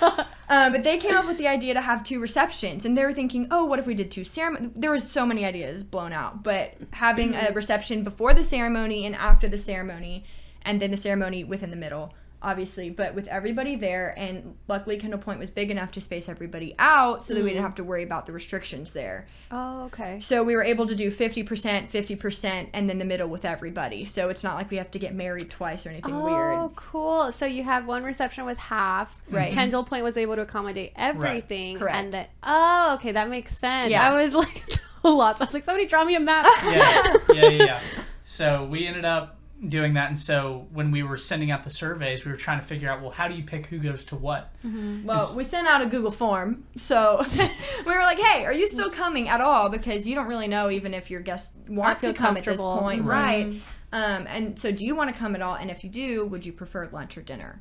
Um, 0.51 0.73
but 0.73 0.83
they 0.83 0.97
came 0.97 1.15
up 1.15 1.27
with 1.27 1.37
the 1.37 1.47
idea 1.47 1.75
to 1.75 1.83
have 1.83 2.03
two 2.03 2.21
receptions, 2.21 2.85
and 2.85 2.97
they 2.97 3.05
were 3.05 3.13
thinking, 3.13 3.49
oh, 3.51 3.65
what 3.65 3.79
if 3.79 3.87
we 3.87 3.95
did 3.95 4.11
two 4.11 4.25
ceremonies? 4.25 4.71
There 4.75 4.91
was 4.91 5.09
so 5.09 5.27
many 5.27 5.45
ideas 5.45 5.85
blown 5.85 6.13
out, 6.13 6.43
but 6.43 6.75
having 6.93 7.35
a 7.35 7.53
reception 7.53 8.03
before 8.03 8.33
the 8.33 8.45
ceremony 8.45 9.05
and 9.05 9.15
after 9.15 9.47
the 9.47 9.59
ceremony, 9.59 10.25
and 10.63 10.81
then 10.81 10.91
the 10.91 10.97
ceremony 10.97 11.45
within 11.45 11.71
the 11.71 11.77
middle, 11.77 12.15
obviously, 12.43 12.91
but 12.91 13.15
with 13.15 13.27
everybody 13.29 13.77
there, 13.77 14.15
and 14.17 14.57
luckily 14.69 14.97
Kendall 14.97 15.21
Point 15.21 15.39
was 15.39 15.51
big 15.51 15.71
enough 15.71 15.93
to 15.93 16.01
space 16.01 16.29
everybody 16.29 16.75
out, 16.79 17.25
so 17.25 17.35
that 17.35 17.43
we 17.43 17.51
didn't 17.51 17.63
mm. 17.63 17.67
have 17.67 17.75
to 17.77 17.85
worry 17.85 18.03
about 18.03 18.27
the 18.27 18.33
restrictions 18.33 18.93
there. 18.93 19.27
Oh, 19.51 19.85
okay. 19.85 20.21
So 20.21 20.43
we 20.43 20.55
were 20.55 20.63
able 20.63 20.87
to 20.87 20.95
do 20.95 21.11
50%, 21.11 21.91
50%, 21.91 22.69
and 22.73 22.89
then 22.89 22.99
the 22.99 23.05
middle 23.05 23.29
with 23.29 23.45
everybody. 23.45 24.05
So 24.05 24.29
it's 24.29 24.45
not 24.45 24.57
like 24.57 24.71
we 24.71 24.77
have 24.77 24.91
to 24.93 24.99
get 24.99 25.15
married 25.15 25.51
twice 25.51 25.87
or 25.87 25.91
anything 25.91 26.15
Oh, 26.15 26.25
weird. 26.25 26.59
Oh, 26.59 26.73
cool. 26.77 27.33
So 27.33 27.47
you 27.47 27.65
have 27.65 27.87
one 27.87 28.05
reception 28.05 28.45
with 28.45 28.59
half. 28.59 29.21
Right. 29.31 29.53
Kendall 29.53 29.85
Point 29.85 30.05
was 30.05 30.17
able 30.17 30.37
to 30.37 30.43
accommodate 30.43 30.93
everything. 30.97 31.75
Right. 31.75 31.81
Correct. 31.81 31.97
And 31.97 32.15
then, 32.15 32.27
oh, 32.43 32.95
okay, 32.97 33.13
that 33.13 33.29
makes 33.29 33.57
sense. 33.57 33.91
Yeah. 33.91 34.09
I 34.09 34.23
was 34.23 34.35
like 34.35 34.63
so 35.03 35.17
lost. 35.17 35.41
I 35.41 35.45
was 35.45 35.55
like, 35.55 35.65
somebody 35.65 35.87
draw 35.87 36.05
me 36.05 36.15
a 36.15 36.21
map. 36.21 36.47
yeah, 36.65 37.15
yeah, 37.33 37.49
yeah, 37.49 37.65
yeah. 37.65 37.81
So 38.23 38.67
we 38.67 38.87
ended 38.87 39.05
up 39.05 39.38
doing 39.67 39.95
that, 39.95 40.09
and 40.09 40.19
so 40.19 40.67
when 40.73 40.91
we 40.91 41.03
were 41.03 41.17
sending 41.17 41.51
out 41.51 41.65
the 41.65 41.71
surveys, 41.71 42.25
we 42.25 42.31
were 42.31 42.37
trying 42.37 42.61
to 42.61 42.65
figure 42.67 42.89
out, 42.91 43.01
well, 43.03 43.11
how 43.11 43.27
do 43.29 43.35
you 43.35 43.43
pick 43.43 43.67
who 43.67 43.79
goes 43.79 44.05
to 44.07 44.17
what? 44.17 44.53
Well, 44.63 45.17
It's- 45.17 45.35
we 45.35 45.45
sent 45.45 45.67
out 45.67 45.83
a 45.83 45.87
Google 45.87 46.11
form. 46.13 46.65
So 46.77 47.25
we 47.87 47.93
were 47.93 47.99
like, 48.03 48.19
hey, 48.19 48.45
are 48.45 48.53
you 48.53 48.67
still 48.67 48.91
coming 48.91 49.29
at 49.29 49.41
all? 49.41 49.69
Because 49.69 50.07
you 50.07 50.15
don't 50.15 50.27
really 50.29 50.49
know 50.49 50.71
even 50.71 50.95
if 50.95 51.11
your 51.11 51.21
guests 51.21 51.53
want 51.69 52.01
to 52.03 52.13
come 52.13 52.37
at 52.37 52.45
this 52.45 52.61
point. 52.61 53.05
Right. 53.05 53.47
Right. 53.47 53.61
Um, 53.91 54.27
and 54.29 54.59
so 54.59 54.71
do 54.71 54.85
you 54.85 54.95
want 54.95 55.13
to 55.13 55.19
come 55.19 55.35
at 55.35 55.41
all? 55.43 55.55
And 55.55 55.71
if 55.71 55.83
you 55.83 55.89
do, 55.91 56.27
would 56.27 56.45
you 56.45 56.53
prefer 56.53 56.89
lunch 56.93 57.17
or 57.17 57.23
dinner? 57.23 57.59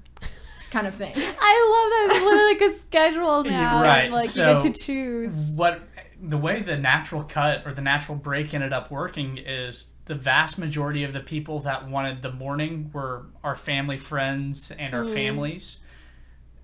Kind 0.72 0.86
of 0.86 0.96
thing. 0.96 1.14
I 1.16 1.20
love 1.20 1.30
that. 1.40 2.08
It's 2.12 2.26
literally 2.26 2.54
like 2.54 2.62
a 2.62 2.80
schedule 2.80 3.44
now. 3.50 3.82
Right, 3.82 4.12
Like 4.12 4.30
so- 4.30 4.58
you 4.58 4.62
get 4.62 4.76
to 4.76 4.84
choose. 4.84 5.52
What 5.56 5.82
the 6.22 6.38
way 6.38 6.62
the 6.62 6.78
natural 6.78 7.24
cut 7.24 7.66
or 7.66 7.74
the 7.74 7.82
natural 7.82 8.18
break 8.18 8.54
ended 8.54 8.74
up 8.74 8.90
working 8.90 9.38
is 9.38 9.94
the 10.06 10.16
vast 10.16 10.58
majority 10.58 11.04
of 11.04 11.14
the 11.14 11.20
people 11.20 11.60
that 11.62 11.88
wanted 11.88 12.22
the 12.22 12.32
morning 12.32 12.90
were 12.94 13.26
our 13.44 13.56
family 13.56 13.98
friends 13.98 14.72
and 14.72 14.96
our 14.96 15.04
families. 15.04 15.78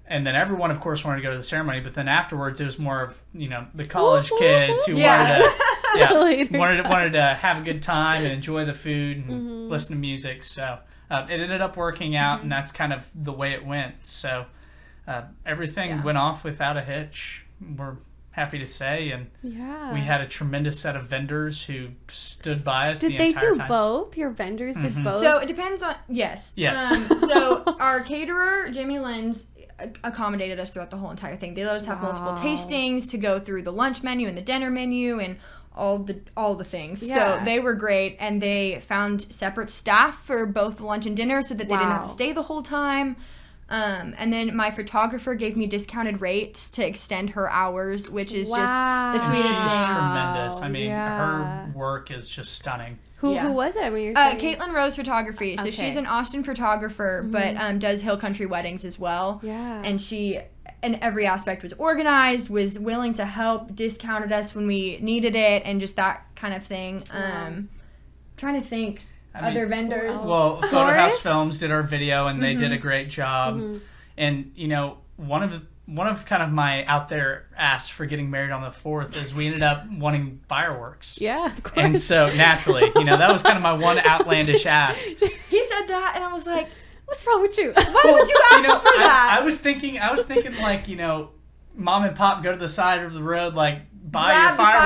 And 0.05 0.25
then 0.25 0.35
everyone, 0.35 0.69
of 0.71 0.79
course, 0.79 1.05
wanted 1.05 1.17
to 1.17 1.23
go 1.23 1.31
to 1.31 1.37
the 1.37 1.43
ceremony, 1.43 1.79
but 1.79 1.93
then 1.93 2.07
afterwards, 2.07 2.59
it 2.59 2.65
was 2.65 2.77
more 2.77 3.01
of 3.03 3.21
you 3.33 3.47
know 3.47 3.67
the 3.73 3.85
college 3.85 4.29
kids 4.37 4.83
who 4.85 4.97
Yeah. 4.97 5.17
wanted 5.29 5.43
to 5.45 5.99
yeah, 5.99 6.57
wanted 6.57 6.81
time. 6.83 6.89
wanted 6.91 7.13
to 7.13 7.21
have 7.35 7.57
a 7.59 7.61
good 7.61 7.81
time 7.81 8.23
and 8.23 8.33
enjoy 8.33 8.65
the 8.65 8.73
food 8.73 9.17
and 9.17 9.29
Mm-hmm. 9.29 9.71
listen 9.71 9.95
to 9.95 9.99
music. 9.99 10.43
So 10.43 10.79
uh, 11.09 11.27
it 11.29 11.39
ended 11.39 11.61
up 11.61 11.77
working 11.77 12.15
out, 12.15 12.41
and 12.41 12.51
that's 12.51 12.71
kind 12.71 12.91
of 12.91 13.07
the 13.15 13.31
way 13.31 13.53
it 13.53 13.65
went. 13.65 13.95
So 14.05 14.45
uh, 15.07 15.23
everything 15.45 15.89
Yeah. 15.89 16.03
went 16.03 16.17
off 16.17 16.43
without 16.43 16.75
a 16.75 16.81
hitch. 16.81 17.45
We're 17.77 17.95
happy 18.33 18.59
to 18.59 18.67
say. 18.67 19.09
And 19.11 19.27
Yeah. 19.41 19.93
we 19.93 20.01
had 20.01 20.21
a 20.21 20.27
tremendous 20.27 20.79
set 20.79 20.95
of 20.95 21.05
vendors 21.05 21.63
who 21.65 21.89
stood 22.09 22.63
by 22.63 22.89
us 22.91 22.99
Did 22.99 23.13
the 23.13 23.17
they 23.17 23.27
entire 23.29 23.51
do 23.53 23.57
time. 23.59 23.67
both? 23.67 24.17
Your 24.17 24.29
vendors 24.31 24.75
did 24.75 24.93
Mhm. 24.95 25.03
both. 25.05 25.17
So 25.17 25.37
it 25.37 25.47
depends 25.47 25.81
on 25.81 25.95
yes. 26.09 26.51
Yes. 26.55 26.91
Um, 26.91 27.21
so 27.29 27.63
our 27.79 28.01
caterer, 28.01 28.69
Jimmy 28.71 28.99
Lynn's, 28.99 29.45
a- 29.79 29.89
accommodated 30.03 30.59
us 30.59 30.69
throughout 30.71 30.89
the 30.91 30.97
whole 30.97 31.09
entire 31.11 31.35
thing. 31.35 31.53
They 31.53 31.65
let 31.65 31.75
us 31.75 31.85
have 31.85 32.01
multiple 32.01 32.33
tastings 32.33 33.09
to 33.11 33.17
go 33.17 33.39
through 33.39 33.63
the 33.63 33.71
lunch 33.71 34.03
menu 34.03 34.27
and 34.27 34.37
the 34.37 34.41
dinner 34.41 34.69
menu 34.69 35.19
and 35.19 35.37
all 35.75 35.97
the 35.99 36.19
all 36.37 36.53
the 36.55 36.63
things. 36.63 37.07
Yeah. 37.07 37.39
So 37.39 37.45
they 37.45 37.59
were 37.59 37.73
great 37.73 38.15
and 38.19 38.39
they 38.41 38.79
found 38.85 39.25
separate 39.31 39.69
staff 39.71 40.23
for 40.23 40.45
both 40.45 40.77
the 40.77 40.85
lunch 40.85 41.05
and 41.07 41.17
dinner 41.17 41.41
so 41.41 41.55
that 41.55 41.67
they 41.67 41.75
didn't 41.75 41.91
have 41.91 42.03
to 42.03 42.09
stay 42.09 42.31
the 42.31 42.43
whole 42.43 42.61
time. 42.61 43.15
Um, 43.73 44.13
and 44.19 44.31
then 44.31 44.55
my 44.55 44.69
photographer 44.71 45.33
gave 45.33 45.57
me 45.57 45.65
discounted 45.65 46.21
rates 46.21 46.69
to 46.71 46.85
extend 46.85 47.31
her 47.31 47.51
hours, 47.51 48.09
which 48.09 48.31
is 48.33 48.47
just 48.47 48.49
the 48.49 48.61
Wow. 48.65 49.11
And 49.13 49.21
sweetest 49.21 49.47
she's 49.47 49.71
thing. 49.71 49.85
tremendous. 49.95 50.61
I 50.61 50.69
mean, 50.69 50.85
Yeah. 50.87 51.65
her 51.65 51.71
work 51.77 52.11
is 52.11 52.29
just 52.29 52.53
stunning. 52.55 52.99
who 53.17 53.33
yeah. 53.35 53.41
who 53.43 53.53
was 53.53 53.75
it? 53.77 53.83
I 53.83 53.89
mean, 53.89 54.03
you're 54.03 54.17
Uh, 54.17 54.31
Caitlin 54.35 54.73
Rose 54.73 54.95
Photography. 54.97 55.55
So 55.55 55.61
Okay. 55.63 55.71
Mm-hmm. 55.71 55.81
she's 55.85 55.95
an 55.95 56.05
Austin 56.05 56.43
photographer, 56.43 57.25
but 57.25 57.55
um, 57.57 57.79
does 57.79 58.01
Hill 58.01 58.17
Country 58.17 58.45
weddings 58.45 58.83
as 58.85 58.99
well. 58.99 59.39
Yeah. 59.41 59.81
And 59.83 59.99
she, 60.01 60.39
in 60.83 60.95
every 61.01 61.25
aspect, 61.25 61.63
was 61.63 61.71
organized, 61.73 62.49
was 62.49 62.77
willing 62.77 63.13
to 63.15 63.25
help, 63.25 63.73
discounted 63.75 64.33
us 64.33 64.53
when 64.53 64.67
we 64.67 64.97
needed 65.01 65.35
it, 65.37 65.63
and 65.65 65.79
just 65.79 65.95
that 65.95 66.25
kind 66.35 66.53
of 66.53 66.63
thing. 66.65 67.03
Um, 67.11 67.69
trying 68.35 68.61
to 68.61 68.67
think 68.67 69.05
I 69.35 69.41
mean, 69.41 69.51
other 69.51 69.67
vendors. 69.67 70.17
Well, 70.19 70.61
Photo 70.61 70.93
House 70.93 71.17
Films 71.19 71.59
did 71.59 71.71
our 71.71 71.83
video, 71.83 72.27
and 72.27 72.41
they 72.41 72.53
did 72.53 72.65
Mm-hmm. 72.65 72.73
a 72.73 72.77
great 72.77 73.09
job. 73.09 73.61
And 74.17 74.51
you 74.55 74.67
know, 74.67 74.97
one 75.17 75.43
of 75.43 75.51
the 75.51 75.61
one 75.85 76.07
of 76.07 76.25
kind 76.25 76.41
of 76.41 76.49
my 76.49 76.85
out 76.85 77.09
there 77.09 77.47
asks 77.57 77.89
for 77.89 78.05
getting 78.05 78.29
married 78.29 78.51
on 78.51 78.61
the 78.61 78.71
fourth 78.71 79.17
is 79.21 79.33
we 79.33 79.47
ended 79.47 79.63
up 79.63 79.85
wanting 79.91 80.39
fireworks. 80.47 81.19
yeah, 81.19 81.47
of 81.51 81.61
course. 81.61 81.77
And 81.77 81.99
so 81.99 82.27
naturally, 82.27 82.89
you 82.95 83.03
know, 83.03 83.17
that 83.17 83.31
was 83.33 83.43
kind 83.43 83.57
of 83.57 83.63
my 83.63 83.73
one 83.73 83.97
outlandish 83.99 84.65
ask. 84.65 84.97
He 85.03 85.15
said 85.17 85.87
that, 85.87 86.13
and 86.15 86.23
I 86.23 86.31
was 86.31 86.45
like, 86.47 86.69
what's 87.05 87.25
wrong 87.27 87.41
with 87.41 87.57
you? 87.57 87.73
"Why 87.73 88.01
would 88.05 88.29
you 88.29 88.41
ask 88.53 88.67
know, 88.67 88.79
for 88.79 88.87
I- 88.89 88.97
that?" 88.99 89.37
I, 89.41 89.43
was 89.43 89.59
thinking, 89.59 89.99
I 89.99 90.11
was 90.11 90.23
thinking 90.23 90.55
like, 90.59 90.87
you 90.87 90.95
know, 90.95 91.31
mom 91.75 92.03
and 92.05 92.15
pop 92.15 92.43
go 92.43 92.51
to 92.51 92.57
the 92.57 92.69
side 92.69 93.03
of 93.03 93.11
the 93.13 93.21
road, 93.23 93.53
like 93.55 93.79
buy 94.13 94.27
Grab 94.31 94.43
your 94.43 94.51
the 94.51 94.63
fireworks, 94.63 94.79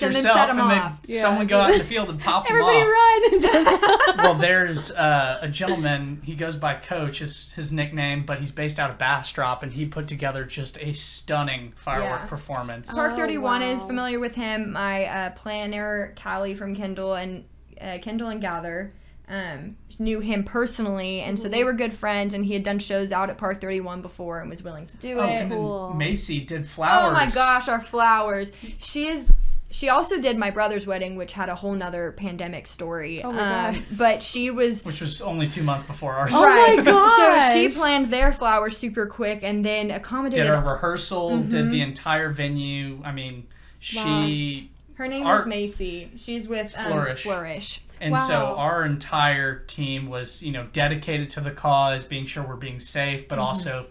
fireworks 0.00 0.02
and 0.02 0.14
then 0.14 0.22
yourself, 0.24 0.38
set 0.40 0.48
'em 0.50 0.58
and 0.58 0.70
then 0.70 0.78
off. 0.78 0.98
Yeah. 1.04 1.20
someone 1.20 1.46
go 1.46 1.60
out 1.60 1.70
in 1.70 1.78
the 1.78 1.84
field 1.84 2.08
and 2.08 2.20
pop 2.20 2.46
Everybody 2.50 2.80
them 2.80 2.88
off. 2.88 2.96
Everybody 3.32 3.52
run 3.52 3.66
and 3.66 3.76
just. 3.76 4.16
well, 4.24 4.34
there's 4.34 4.90
uh, 4.90 5.38
a 5.42 5.48
gentleman. 5.48 6.20
He 6.24 6.34
goes 6.34 6.56
by 6.56 6.74
Coach, 6.74 7.20
is 7.22 7.52
his 7.52 7.72
nickname, 7.72 8.24
but 8.26 8.40
he's 8.40 8.50
based 8.50 8.80
out 8.80 8.90
of 8.90 8.98
Bastrop, 8.98 9.62
and 9.62 9.72
he 9.72 9.86
put 9.86 10.08
together 10.08 10.44
just 10.44 10.78
a 10.80 10.92
stunning 10.94 11.72
firework 11.76 12.22
Yeah. 12.22 12.26
performance. 12.26 12.92
Park 12.92 13.12
Oh, 13.12 13.16
31 13.16 13.62
is 13.62 13.82
familiar 13.82 14.18
with 14.18 14.34
him. 14.34 14.72
My 14.72 15.04
uh, 15.04 15.30
planner, 15.30 16.14
Callie 16.20 16.54
from 16.54 16.74
Kindle 16.74 17.14
and 17.14 17.44
uh, 17.80 17.98
Kindle 18.02 18.28
and 18.28 18.40
Gather, 18.40 18.92
um, 19.30 19.76
knew 19.98 20.20
him 20.20 20.42
personally, 20.44 21.20
and 21.20 21.38
so 21.38 21.44
Mm-hmm. 21.44 21.52
they 21.52 21.64
were 21.64 21.72
good 21.72 21.94
friends. 21.94 22.34
And 22.34 22.44
he 22.44 22.52
had 22.52 22.62
done 22.64 22.78
shows 22.80 23.12
out 23.12 23.30
at 23.30 23.38
Park 23.38 23.60
31 23.60 24.02
before 24.02 24.40
and 24.40 24.50
was 24.50 24.62
willing 24.62 24.86
to 24.88 24.96
do 24.98 25.18
Oh, 25.20 25.24
it. 25.24 25.30
and 25.30 25.50
then 25.52 25.58
Cool. 25.58 25.94
Macy 25.94 26.40
did 26.40 26.68
flowers. 26.68 27.10
Oh 27.10 27.12
my 27.12 27.30
gosh, 27.30 27.68
our 27.68 27.80
flowers. 27.80 28.50
She 28.78 29.06
is. 29.06 29.30
She 29.72 29.88
also 29.88 30.18
did 30.20 30.36
my 30.36 30.50
brother's 30.50 30.84
wedding, 30.84 31.14
which 31.14 31.32
had 31.32 31.48
a 31.48 31.54
whole 31.54 31.74
nother 31.74 32.10
pandemic 32.10 32.66
story. 32.66 33.22
Oh 33.22 33.30
my 33.30 33.68
um, 33.68 33.74
God. 33.74 33.84
But 33.92 34.20
she 34.20 34.50
was 34.50 34.84
Which 34.84 35.00
was 35.00 35.22
only 35.22 35.46
two 35.46 35.62
months 35.62 35.84
before 35.84 36.14
ours. 36.14 36.32
Oh 36.34 36.44
my 36.44 36.82
So 37.52 37.54
she 37.54 37.68
planned 37.68 38.08
their 38.08 38.32
flowers 38.32 38.76
super 38.76 39.06
quick 39.06 39.44
and 39.44 39.64
then 39.64 39.92
accommodated. 39.92 40.46
Did 40.46 40.54
a 40.54 40.60
rehearsal, 40.60 41.30
Mm-hmm. 41.30 41.50
did 41.50 41.70
the 41.70 41.82
entire 41.82 42.30
venue. 42.30 43.00
I 43.04 43.12
mean, 43.12 43.46
she. 43.78 44.70
Her 45.00 45.08
name 45.08 45.26
Our- 45.26 45.40
is 45.40 45.46
Macy. 45.46 46.10
She's 46.16 46.46
with 46.46 46.78
um, 46.78 46.86
Flourish. 46.88 47.22
Flourish. 47.22 47.80
And 48.02 48.18
so 48.18 48.34
our 48.34 48.84
entire 48.84 49.60
team 49.60 50.10
was, 50.10 50.42
you 50.42 50.52
know, 50.52 50.66
dedicated 50.74 51.30
to 51.30 51.40
the 51.40 51.50
cause, 51.50 52.04
being 52.04 52.26
sure 52.26 52.42
we're 52.46 52.56
being 52.56 52.80
safe, 52.80 53.20
Mm-hmm. 53.20 53.28
but 53.28 53.38
also 53.38 53.86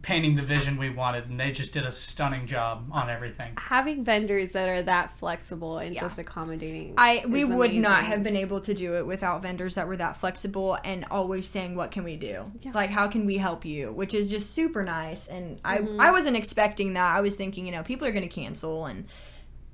painting 0.00 0.36
the 0.36 0.42
vision 0.42 0.78
we 0.78 0.88
wanted. 0.88 1.28
And 1.28 1.38
they 1.38 1.50
just 1.52 1.74
did 1.74 1.84
a 1.84 1.92
stunning 1.92 2.46
job 2.46 2.88
on 2.90 3.10
everything. 3.10 3.52
Having 3.58 4.04
vendors 4.04 4.52
that 4.52 4.66
are 4.70 4.82
that 4.84 5.18
flexible 5.18 5.76
and 5.76 5.94
Yeah. 5.94 6.00
just 6.00 6.18
accommodating. 6.18 6.94
I 6.96 7.22
we 7.28 7.42
is 7.42 7.50
would 7.50 7.74
not 7.74 8.04
have 8.04 8.22
been 8.22 8.36
able 8.36 8.62
to 8.62 8.72
do 8.72 8.96
it 8.96 9.04
without 9.06 9.42
vendors 9.42 9.74
that 9.74 9.88
were 9.88 9.96
that 9.98 10.16
flexible 10.16 10.78
and 10.84 11.04
always 11.10 11.46
saying 11.46 11.74
what 11.74 11.90
can 11.90 12.04
we 12.04 12.16
do 12.16 12.46
Yeah. 12.62 12.70
like 12.72 12.88
how 12.88 13.08
can 13.08 13.26
we 13.26 13.36
help 13.36 13.66
you 13.66 13.92
which 13.92 14.14
is 14.14 14.30
just 14.30 14.54
super 14.54 14.84
nice 14.84 15.26
and 15.26 15.62
Mm-hmm. 15.62 16.00
I 16.00 16.08
I 16.08 16.10
wasn't 16.12 16.36
expecting 16.36 16.94
that 16.94 17.14
I 17.16 17.20
was 17.20 17.36
thinking 17.36 17.66
you 17.66 17.72
know 17.72 17.82
people 17.82 18.06
are 18.06 18.12
going 18.12 18.26
to 18.28 18.34
cancel 18.34 18.86
and 18.86 19.06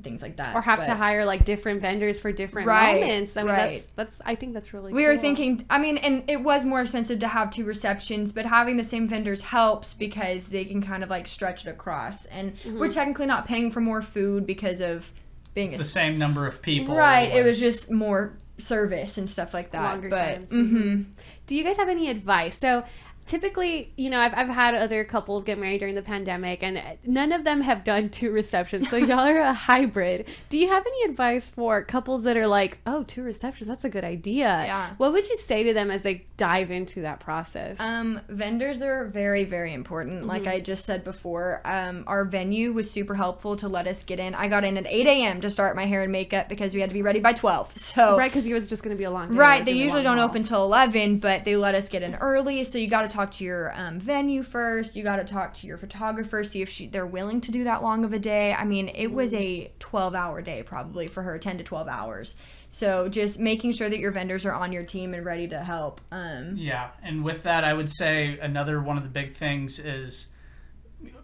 things 0.03 0.23
like 0.23 0.37
that 0.37 0.55
or 0.55 0.61
have 0.61 0.85
to 0.85 0.95
hire 0.95 1.25
like 1.25 1.45
different 1.45 1.81
vendors 1.81 2.21
for 2.21 2.31
different 2.31 2.69
Right, 2.69 3.01
moments. 3.01 3.37
I 3.37 3.43
mean, 3.43 3.51
right. 3.53 3.71
that's 3.73 3.87
that's. 3.97 4.23
I 4.25 4.35
think 4.35 4.53
that's 4.55 4.73
really. 4.75 4.93
we 4.93 5.05
were 5.07 5.17
thinking 5.17 5.65
I 5.71 5.79
mean 5.79 5.97
and 5.99 6.23
it 6.29 6.43
was 6.43 6.65
more 6.65 6.81
expensive 6.83 7.19
to 7.21 7.29
have 7.29 7.51
two 7.51 7.65
receptions 7.65 8.33
but 8.33 8.45
having 8.47 8.77
the 8.77 8.85
same 8.85 9.09
vendors 9.09 9.43
helps 9.43 9.95
because 9.95 10.49
they 10.49 10.65
can 10.65 10.83
kind 10.83 11.03
of 11.03 11.11
like 11.11 11.27
stretch 11.27 11.67
it 11.67 11.71
across 11.71 12.27
and 12.27 12.57
Mm-hmm. 12.59 12.79
we're 12.79 12.91
technically 12.91 13.27
not 13.27 13.47
paying 13.47 13.71
for 13.71 13.81
more 13.81 14.03
food 14.03 14.47
because 14.47 14.81
of 14.81 15.13
being 15.55 15.69
It's 15.69 15.77
a 15.77 15.79
the 15.79 15.85
same 15.85 16.19
number 16.19 16.47
of 16.47 16.61
people. 16.63 16.95
right 16.95 17.31
it 17.33 17.45
was 17.45 17.59
just 17.59 17.91
more 17.91 18.37
service 18.59 19.19
and 19.19 19.29
stuff 19.29 19.53
like 19.55 19.71
that 19.73 19.83
Longer 19.93 20.09
but 20.09 20.17
times. 20.35 20.51
mhm. 20.53 21.05
Do 21.47 21.55
you 21.57 21.63
guys 21.63 21.77
have 21.77 21.89
any 21.89 22.11
advice? 22.11 22.59
So 22.59 22.85
typically, 23.27 23.93
you 23.97 24.09
know, 24.09 24.21
I've, 24.21 24.33
I've 24.35 24.49
had 24.49 24.75
other 24.75 25.05
couples 25.05 25.45
get 25.45 25.59
married 25.59 25.79
during 25.79 25.95
the 25.95 26.03
pandemic 26.03 26.63
and 26.63 26.81
none 27.05 27.33
of 27.33 27.45
them 27.45 27.61
have 27.61 27.85
done 27.85 28.09
two 28.09 28.31
receptions. 28.31 28.89
So 28.89 28.97
y'all 28.97 29.27
are 29.27 29.41
a 29.41 29.53
hybrid. 29.53 30.27
Do 30.49 30.59
you 30.59 30.69
have 30.69 30.87
any 30.87 31.11
advice 31.11 31.51
for 31.51 31.83
couples 31.83 32.25
that 32.25 32.37
are 32.37 32.47
like, 32.47 32.79
oh, 32.87 33.03
two 33.03 33.23
receptions, 33.23 33.69
that's 33.69 33.85
a 33.85 33.91
good 33.91 34.05
idea? 34.05 34.45
Yeah. 34.45 34.91
What 34.97 35.13
would 35.13 35.29
you 35.29 35.37
say 35.37 35.65
to 35.65 35.75
them 35.75 35.91
as 35.91 36.03
they 36.03 36.27
dive 36.37 36.71
into 36.71 37.03
that 37.03 37.21
process? 37.21 37.81
Um, 37.81 38.21
vendors 38.29 38.81
are 38.81 39.07
very, 39.07 39.45
very 39.45 39.73
important. 39.73 40.25
Like 40.25 40.47
I 40.47 40.61
just 40.61 40.85
said 40.85 41.03
before, 41.03 41.61
um, 41.65 42.05
our 42.07 42.25
venue 42.25 42.73
was 42.73 42.91
super 42.91 43.15
helpful 43.15 43.57
to 43.57 43.69
let 43.69 43.87
us 43.87 44.03
get 44.03 44.21
in. 44.21 44.35
I 44.35 44.49
got 44.49 44.65
in 44.65 44.77
at 44.77 44.87
8 44.87 45.07
a.m. 45.07 45.41
to 45.41 45.51
start 45.51 45.75
my 45.75 45.87
hair 45.87 46.03
and 46.03 46.13
makeup 46.13 46.49
because 46.49 46.75
we 46.75 46.81
had 46.81 46.91
to 46.91 46.95
be 46.95 47.03
ready 47.03 47.21
by 47.21 47.33
12. 47.33 47.75
So, 47.87 48.19
right, 48.19 48.31
because 48.31 48.47
it 48.47 48.53
was 48.53 48.69
just 48.69 48.83
going 48.83 48.95
to 48.95 48.99
be 48.99 49.05
a 49.05 49.11
long 49.11 49.31
day. 49.31 49.39
Right, 49.39 49.65
they 49.65 49.71
gonna 49.71 49.77
be 49.77 49.81
a 49.81 49.85
usually 49.85 50.03
don't 50.03 50.19
open 50.19 50.43
till 50.43 50.65
11, 50.65 51.19
but 51.19 51.45
they 51.45 51.57
let 51.57 51.75
us 51.75 51.89
get 51.89 52.03
in 52.03 52.17
early. 52.17 52.65
So 52.65 52.79
you 52.79 52.89
got 52.89 53.03
to 53.03 53.16
talk 53.17 53.31
to 53.33 53.45
your 53.45 53.73
um, 53.75 53.99
venue 53.99 54.43
first. 54.43 54.97
You 54.97 55.03
got 55.03 55.17
to 55.17 55.25
talk 55.25 55.55
to 55.55 55.67
your 55.67 55.79
photographer, 55.79 56.45
see 56.45 56.63
if 56.63 56.69
she 56.69 56.87
they're 56.87 57.07
willing 57.07 57.41
to 57.43 57.51
do 57.51 57.65
that 57.65 57.83
long 57.83 58.05
of 58.05 58.13
a 58.13 58.19
day. 58.19 58.53
I 58.53 58.65
mean, 58.65 58.89
it 58.95 59.09
was 59.09 59.33
a 59.35 59.73
12 59.79 60.15
hour 60.15 60.43
day 60.43 60.63
probably 60.63 61.07
for 61.07 61.23
her, 61.23 61.39
10 61.39 61.59
to 61.59 61.65
12 61.65 61.89
hours. 61.89 62.37
So 62.69 63.09
just 63.09 63.39
making 63.39 63.73
sure 63.73 63.89
that 63.89 63.99
your 63.99 64.11
vendors 64.11 64.45
are 64.45 64.53
on 64.53 64.73
your 64.73 64.85
team 64.85 65.15
and 65.15 65.25
ready 65.25 65.49
to 65.49 65.61
help. 65.61 66.01
Um, 66.11 66.57
Yeah, 66.57 66.91
and 67.03 67.25
with 67.25 67.43
that, 67.45 67.65
I 67.65 67.73
would 67.73 67.91
say 67.91 68.39
another 68.41 68.81
one 68.83 68.99
of 68.99 69.03
the 69.03 69.09
big 69.09 69.35
things 69.35 69.79
is 69.79 70.29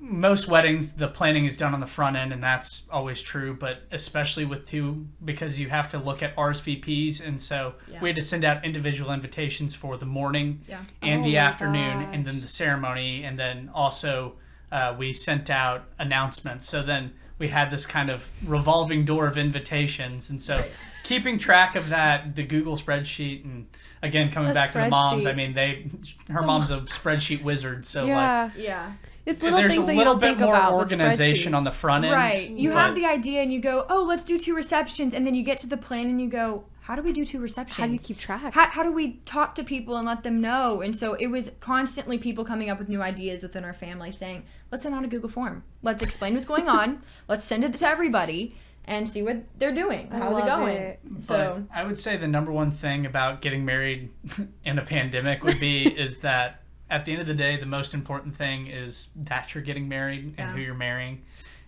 most 0.01 0.49
weddings 0.49 0.93
the 0.93 1.09
planning 1.09 1.45
is 1.47 1.57
done 1.57 1.75
on 1.75 1.81
the 1.81 1.87
front 1.87 2.17
end, 2.17 2.33
and 2.33 2.43
that's 2.43 2.87
always 2.91 3.23
true. 3.23 3.55
But 3.55 3.83
especially 3.91 4.45
with 4.45 4.67
two, 4.67 5.07
because 5.25 5.59
you 5.59 5.69
have 5.71 5.89
to 5.91 5.99
look 5.99 6.23
at 6.23 6.37
RSVPs, 6.37 7.27
and 7.27 7.41
so 7.41 7.75
Yeah. 7.91 8.01
we 8.01 8.09
had 8.11 8.17
to 8.17 8.23
send 8.23 8.45
out 8.45 8.65
individual 8.65 9.13
invitations 9.13 9.75
for 9.75 9.97
the 9.97 10.07
morning 10.07 10.61
Yeah. 10.69 10.81
and 11.01 11.21
Oh 11.21 11.25
the 11.25 11.33
my 11.35 11.39
afternoon, 11.41 12.09
and 12.13 12.25
then 12.27 12.41
the 12.41 12.49
ceremony, 12.49 13.25
and 13.25 13.39
then 13.39 13.71
also 13.75 14.35
uh, 14.71 14.95
we 14.99 15.13
sent 15.13 15.51
out 15.51 15.85
announcements. 15.99 16.67
So 16.69 16.83
then 16.83 17.13
we 17.39 17.49
had 17.49 17.71
this 17.71 17.85
kind 17.87 18.09
of 18.11 18.27
revolving 18.47 19.05
door 19.05 19.27
of 19.27 19.37
invitations, 19.39 20.31
and 20.31 20.41
so. 20.41 20.63
Keeping 21.05 21.37
track 21.37 21.75
of 21.75 21.89
that, 21.89 22.37
the 22.37 22.45
Google 22.45 22.77
spreadsheet, 22.77 23.45
and 23.45 23.67
again 24.03 24.31
coming 24.31 24.53
A 24.53 24.55
back 24.55 24.71
to 24.73 24.79
the 24.79 24.89
moms. 24.89 25.27
I 25.27 25.33
mean, 25.33 25.53
they, 25.53 25.91
her 26.31 26.43
mom's 26.43 26.71
a 26.71 26.79
spreadsheet 26.83 27.43
wizard, 27.43 27.85
so 27.85 28.07
like 28.07 28.53
yeah. 28.57 28.93
Yeah. 29.25 29.33
it's 29.33 29.43
little 29.43 29.59
there's 29.59 29.73
a 29.73 29.77
things 29.77 29.87
that 29.87 29.93
you 29.93 29.99
little 29.99 30.15
don't 30.15 30.21
bit 30.21 30.27
think 30.29 30.41
more 30.41 30.55
about. 30.55 30.73
organization 30.73 31.55
on 31.55 31.65
the 31.65 31.71
front 31.71 32.05
end. 32.05 32.15
Right. 32.15 32.51
You 32.51 32.71
but- 32.71 32.79
have 32.79 32.95
the 32.95 33.07
idea 33.07 33.43
and 33.43 33.53
you 33.53 33.61
go, 33.61 33.87
oh, 33.89 34.03
let's 34.05 34.25
do 34.25 34.39
two 34.39 34.55
receptions. 34.55 35.15
And 35.15 35.27
then 35.27 35.35
you 35.35 35.43
get 35.43 35.59
to 35.59 35.67
the 35.67 35.77
plan 35.77 36.07
and 36.07 36.21
you 36.21 36.29
go, 36.29 36.65
how 36.83 36.97
do 36.97 37.03
we 37.03 37.13
do 37.13 37.25
two 37.25 37.39
receptions? 37.39 37.77
How 37.77 37.87
do 37.87 37.93
you 37.93 37.99
keep 37.99 38.19
track? 38.19 38.53
How, 38.53 38.67
how 38.67 38.83
do 38.83 38.91
we 38.91 39.21
talk 39.25 39.55
to 39.55 39.63
people 39.63 39.97
and 39.97 40.05
let 40.05 40.25
them 40.25 40.41
know? 40.41 40.81
And 40.81 40.97
so 40.97 41.15
it 41.15 41.29
was 41.29 41.53
constantly 41.61 42.19
people 42.19 42.45
coming 42.45 42.71
up 42.71 42.79
with 42.81 42.89
new 42.89 43.01
ideas 43.01 43.45
within 43.45 43.65
our 43.65 43.73
family 43.73 44.11
saying, 44.11 44.43
let's 44.73 44.83
send 44.83 44.95
out 44.95 45.05
a 45.05 45.07
Google 45.07 45.29
form. 45.29 45.63
Let's 45.83 46.03
explain 46.03 46.35
what's 46.35 46.45
going 46.45 46.69
on. 46.69 47.03
Let's 47.29 47.45
send 47.45 47.65
it 47.65 47.73
to 47.75 47.87
everybody 47.87 48.57
and 48.85 49.09
see 49.09 49.23
what 49.23 49.45
they're 49.59 49.75
doing. 49.75 50.09
I 50.11 50.19
How's 50.19 50.39
it 50.39 50.47
going? 50.47 50.77
it. 50.77 51.01
So, 51.21 51.65
But 51.69 51.79
I 51.79 51.85
would 51.85 52.01
say 52.01 52.17
the 52.17 52.27
number 52.27 52.51
one 52.51 52.73
thing 52.73 53.07
about 53.07 53.41
getting 53.43 53.65
married 53.65 54.11
in 54.65 54.77
a 54.79 54.83
pandemic 54.83 55.45
would 55.45 55.61
be 55.61 55.87
is 55.87 56.19
that 56.19 56.62
at 56.93 57.05
the 57.07 57.13
end 57.13 57.21
of 57.23 57.27
the 57.27 57.35
day, 57.35 57.57
the 57.59 57.67
most 57.67 57.95
important 57.95 58.37
thing 58.37 58.67
is 58.67 59.09
that 59.17 59.55
you're 59.55 59.65
getting 59.65 59.89
married 59.89 60.25
and 60.25 60.37
Yeah. 60.39 60.53
who 60.53 60.61
you're 60.61 60.75
marrying. 60.75 61.23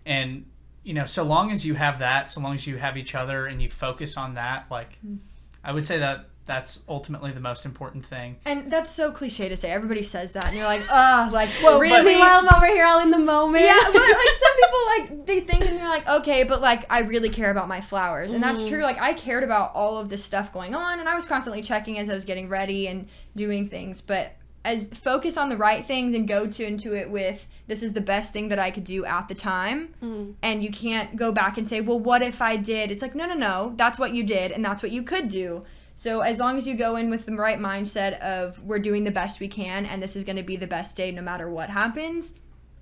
And, 0.07 0.45
you 0.83 0.93
know, 0.95 1.07
so 1.07 1.23
long 1.25 1.50
as 1.50 1.64
you 1.64 1.75
have 1.75 1.99
that, 2.00 2.28
so 2.28 2.40
long 2.40 2.54
as 2.54 2.66
you 2.66 2.76
have 2.76 2.97
each 2.97 3.14
other 3.14 3.47
and 3.47 3.62
you 3.62 3.69
focus 3.69 4.16
on 4.16 4.35
that, 4.35 4.66
like, 4.71 4.99
Hmm. 5.00 5.16
I 5.64 5.73
would 5.73 5.87
say 5.87 5.99
that 5.99 6.26
that's 6.47 6.83
ultimately 6.90 7.33
the 7.33 7.40
most 7.40 7.64
important 7.64 8.04
thing. 8.04 8.37
and 8.45 8.71
that's 8.71 8.90
so 8.90 9.11
cliche 9.11 9.49
to 9.49 9.57
say. 9.57 9.71
Everybody 9.71 10.02
says 10.02 10.33
that. 10.33 10.45
And 10.49 10.54
you're 10.57 10.66
like, 10.66 10.83
ah, 10.90 11.31
like, 11.33 11.49
Well, 11.62 11.78
really? 11.81 12.04
Meanwhile, 12.04 12.40
I'm 12.47 12.54
over 12.54 12.66
here 12.66 12.85
all 12.85 13.00
in 13.00 13.11
the 13.11 13.19
moment. 13.19 13.64
yeah, 13.64 13.81
but 13.87 13.95
like 13.95 14.37
some 14.43 14.57
people 14.61 14.81
like 14.99 15.26
they 15.26 15.40
think 15.40 15.64
and 15.64 15.78
they're 15.78 15.88
like, 15.88 16.07
okay, 16.07 16.43
but 16.43 16.61
like 16.61 16.85
I 16.93 16.99
really 16.99 17.31
care 17.31 17.50
about 17.50 17.66
my 17.66 17.81
flowers, 17.81 18.31
and 18.31 18.43
that's 18.43 18.69
true. 18.69 18.83
Like 18.83 19.00
I 19.00 19.14
cared 19.14 19.43
about 19.43 19.75
all 19.75 19.97
of 19.97 20.11
this 20.11 20.23
stuff 20.23 20.52
going 20.52 20.75
on, 20.75 21.00
and 21.00 21.09
I 21.09 21.14
was 21.14 21.25
constantly 21.25 21.62
checking 21.62 21.99
as 21.99 22.11
I 22.11 22.14
was 22.14 22.26
getting 22.26 22.50
ready 22.50 22.88
and 22.88 23.09
doing 23.35 23.66
things. 23.71 24.02
But 24.02 24.37
as 24.64 24.87
focus 24.88 25.37
on 25.37 25.49
the 25.50 25.56
right 25.56 25.85
things 25.87 26.14
and 26.14 26.26
go 26.26 26.47
to 26.47 26.64
into 26.66 26.94
it 26.94 27.11
with 27.11 27.47
this 27.66 27.83
is 27.83 27.92
the 27.92 28.00
best 28.00 28.33
thing 28.33 28.49
that 28.49 28.59
I 28.59 28.71
could 28.71 28.85
do 28.85 29.04
at 29.04 29.28
the 29.28 29.35
time, 29.35 29.94
and 30.42 30.62
you 30.64 30.71
can't 30.71 31.16
go 31.16 31.33
back 31.33 31.59
and 31.59 31.68
say, 31.68 31.80
well, 31.80 31.99
what 31.99 32.23
if 32.23 32.40
I 32.42 32.56
did? 32.56 32.90
It's 32.90 33.02
like 33.02 33.14
no, 33.14 33.26
no, 33.26 33.35
no. 33.35 33.75
That's 33.76 33.99
what 33.99 34.14
you 34.14 34.23
did, 34.25 34.52
and 34.52 34.64
that's 34.64 34.83
what 34.83 34.92
you 34.92 35.02
could 35.02 35.28
do. 35.28 35.64
So 35.97 36.21
as 36.23 36.38
long 36.40 36.59
as 36.59 36.66
you 36.66 36.75
go 36.75 36.97
in 36.97 37.09
with 37.11 37.26
the 37.26 37.37
right 37.37 37.59
mindset 37.59 38.18
of 38.21 38.62
we're 38.64 38.80
doing 38.80 39.04
the 39.04 39.11
best 39.12 39.38
we 39.38 39.49
can, 39.49 39.87
and 39.87 40.02
this 40.02 40.16
is 40.16 40.25
going 40.25 40.37
to 40.37 40.42
be 40.42 40.56
the 40.56 40.66
best 40.66 40.97
day 40.97 41.11
no 41.12 41.23
matter 41.23 41.49
what 41.49 41.71
happens, 41.71 42.33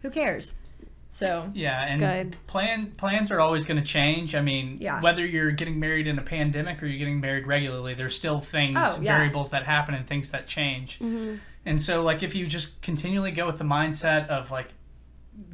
who 0.01 0.09
cares? 0.11 0.55
So 1.15 1.51
Yeah, 1.53 1.85
and 1.91 2.01
good. 2.01 2.37
plan 2.47 2.93
plans 2.97 3.31
are 3.31 3.39
always 3.39 3.67
going 3.67 3.79
to 3.79 3.85
change. 3.87 4.35
I 4.35 4.41
mean, 4.41 4.79
Yeah. 4.81 4.99
whether 5.03 5.27
you're 5.27 5.51
getting 5.51 5.79
married 5.79 6.07
in 6.07 6.19
a 6.19 6.23
pandemic 6.23 6.83
or 6.83 6.87
you're 6.87 6.99
getting 6.99 7.21
married 7.21 7.47
regularly, 7.47 7.93
there's 7.93 8.17
still 8.17 8.41
things, 8.41 8.79
Oh, 8.81 8.99
yeah. 9.01 9.17
variables 9.19 9.51
that 9.51 9.65
happen 9.65 9.95
and 9.95 10.07
things 10.07 10.31
that 10.31 10.47
change. 10.47 10.99
Mm-hmm. 11.01 11.35
And 11.65 11.81
so, 11.81 12.03
like, 12.03 12.23
if 12.23 12.35
you 12.35 12.47
just 12.47 12.83
continually 12.83 13.31
go 13.31 13.47
with 13.47 13.59
the 13.59 13.65
mindset 13.65 14.29
of 14.29 14.51
like 14.51 14.69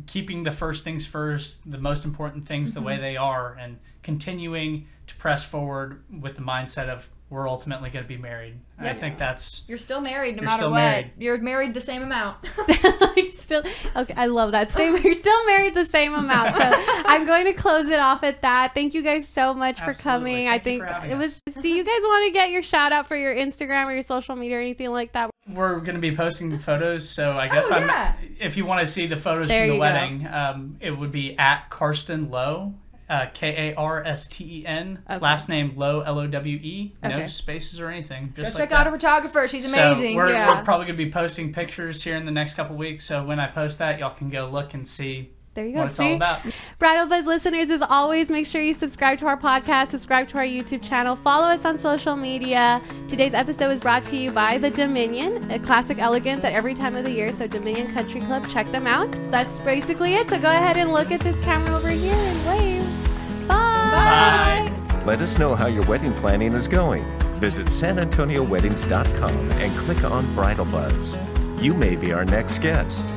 keeping 0.07 0.43
the 0.43 0.51
first 0.51 0.85
things 0.85 1.07
first, 1.07 1.71
the 1.71 1.79
most 1.79 2.05
important 2.05 2.47
things 2.47 2.75
the 2.75 2.81
way 2.81 2.95
Mm-hmm. 2.95 3.03
they 3.03 3.17
are, 3.17 3.55
and 3.61 3.79
continuing 4.03 4.87
to 5.07 5.15
press 5.17 5.45
forward 5.45 6.03
with 6.11 6.35
the 6.37 6.43
mindset 6.43 6.89
of 6.89 7.09
we're 7.31 7.47
ultimately 7.47 7.91
going 7.91 8.03
to 8.03 8.09
be 8.09 8.17
married. 8.17 8.55
I 8.79 8.95
think 8.95 9.19
that's 9.19 9.65
you're 9.69 9.77
still 9.77 10.01
married 10.01 10.37
no 10.37 10.43
You're 10.43 10.47
matter 10.47 10.59
still 10.61 10.71
what. 10.71 10.77
married. 10.77 11.11
You're 11.19 11.37
married 11.39 11.75
the 11.75 11.81
same 11.83 12.03
amount. 12.03 12.39
you're 13.17 13.33
still 13.33 13.63
okay. 13.95 14.15
I 14.17 14.27
love 14.27 14.53
that 14.53 14.73
statement. 14.73 15.05
You're 15.05 15.13
still 15.13 15.45
married 15.47 15.75
the 15.75 15.85
same 15.85 16.15
amount. 16.15 16.57
So 16.57 16.63
I'm 16.73 17.27
going 17.27 17.45
to 17.45 17.53
close 17.53 17.91
it 17.91 18.01
off 18.01 18.23
at 18.25 18.41
that. 18.41 18.75
Thank 18.75 18.95
you 18.95 19.03
guys 19.03 19.29
so 19.29 19.53
much 19.53 19.79
for 19.79 19.91
Absolutely. 19.91 20.31
coming. 20.33 20.47
Thank 20.47 20.61
I 20.61 20.65
think 20.65 20.81
for 20.83 20.87
having 20.87 21.11
it 21.11 21.17
was. 21.19 21.43
Do 21.61 21.69
you 21.69 21.85
guys 21.85 22.01
want 22.03 22.27
to 22.29 22.33
get 22.33 22.49
your 22.51 22.63
shout 22.63 22.93
out 22.93 23.07
for 23.07 23.17
your 23.17 23.35
Instagram 23.35 23.87
or 23.87 23.93
your 23.93 24.03
social 24.03 24.35
media 24.35 24.57
or 24.57 24.61
anything 24.61 24.91
like 24.91 25.13
that? 25.13 25.29
We're 25.53 25.81
going 25.81 25.95
to 25.95 26.01
be 26.01 26.15
posting 26.15 26.59
photos. 26.59 27.09
So 27.09 27.33
I 27.33 27.49
guess 27.49 27.71
Oh, 27.71 27.77
I'm. 27.77 28.15
If 28.41 28.57
you 28.57 28.67
want 28.67 28.87
to 28.87 28.91
see 28.93 29.07
the 29.07 29.17
photos 29.17 29.49
There 29.49 29.67
from 29.67 29.75
the 29.77 29.81
wedding, 29.81 30.27
um, 30.27 30.77
it 30.81 30.91
would 30.91 31.13
be 31.13 31.37
at 31.39 31.71
Karsten 31.71 32.31
Lowe, 32.31 32.75
uh, 33.09 33.27
K 33.33 33.71
A 33.71 33.75
R 33.75 34.05
S 34.05 34.27
T 34.29 34.61
E 34.61 34.67
N. 34.67 35.03
Okay. 35.09 35.19
Last 35.19 35.49
name 35.49 35.73
Lowe, 35.77 36.01
L 36.01 36.19
O 36.19 36.27
W 36.27 36.57
E. 36.57 36.95
No 37.03 37.09
Okay. 37.11 37.27
spaces 37.29 37.81
or 37.81 37.89
anything. 37.89 38.33
Go 38.35 38.43
Just 38.43 38.57
check 38.57 38.71
like 38.71 38.79
out 38.79 38.85
that. 38.85 38.89
a 38.91 38.97
photographer. 38.97 39.49
She's 39.49 39.73
So 39.73 39.91
amazing. 39.93 40.15
we're, 40.17 40.31
Yeah. 40.31 40.49
we're 40.59 40.65
probably 40.65 40.87
going 40.87 40.99
to 40.99 41.05
be 41.05 41.11
posting 41.11 41.53
pictures 41.53 42.03
here 42.03 42.17
in 42.17 42.27
the 42.27 42.33
next 42.33 42.55
couple 42.55 42.77
weeks. 42.77 43.05
So 43.05 43.25
when 43.25 43.41
I 43.41 43.47
post 43.47 43.79
that, 43.79 43.99
y'all 43.99 44.15
can 44.15 44.29
go 44.31 44.47
look 44.49 44.75
and 44.75 44.87
see 44.87 45.31
There 45.59 45.67
you 45.67 45.73
go. 45.73 45.79
what 45.81 45.87
it's 45.87 45.97
See? 45.97 46.11
all 46.11 46.15
about. 46.15 46.43
Bridal 46.79 47.07
Buzz 47.07 47.27
listeners, 47.27 47.69
as 47.69 47.83
always, 47.83 48.31
make 48.31 48.47
sure 48.47 48.63
you 48.63 48.73
subscribe 48.73 49.19
to 49.19 49.27
our 49.27 49.37
podcast, 49.37 49.89
subscribe 49.89 50.29
to 50.29 50.39
our 50.39 50.45
YouTube 50.45 50.81
channel, 50.81 51.17
follow 51.17 51.49
us 51.49 51.65
on 51.65 51.77
social 51.77 52.15
media. 52.15 52.81
Today's 53.09 53.35
episode 53.35 53.71
is 53.71 53.81
brought 53.81 54.05
to 54.05 54.17
you 54.17 54.31
by 54.31 54.59
The 54.59 54.71
Dominion, 54.71 55.51
a 55.51 55.59
classic 55.59 55.99
elegance 55.99 56.45
at 56.45 56.53
every 56.53 56.75
time 56.75 56.95
of 56.95 57.05
the 57.05 57.11
year. 57.11 57.33
So, 57.33 57.49
Dominion 57.49 57.93
Country 57.93 58.21
Club, 58.21 58.49
check 58.49 58.71
them 58.71 58.87
out. 58.87 59.19
That's 59.33 59.59
basically 59.59 60.15
it. 60.15 60.31
So, 60.31 60.39
go 60.39 60.49
ahead 60.49 60.77
and 60.77 60.93
look 60.93 61.11
at 61.11 61.19
this 61.19 61.41
camera 61.41 61.75
over 61.75 61.89
here 61.89 62.15
and 62.15 62.47
wave. 62.47 63.49
Bye. 63.49 64.71
Bye. 64.71 65.03
Let 65.07 65.21
us 65.21 65.41
know 65.41 65.57
how 65.57 65.67
your 65.67 65.85
wedding 65.87 66.15
planning 66.15 66.53
is 66.53 66.69
going. 66.69 67.03
Visit 67.41 67.67
sanantonioweddings.com 67.67 69.51
and 69.51 69.77
click 69.79 70.05
on 70.05 70.33
Bridal 70.37 70.67
Buzz. 70.67 71.19
You 71.61 71.75
may 71.75 71.97
be 71.97 72.13
our 72.13 72.25
next 72.25 72.61
guest. 72.61 73.13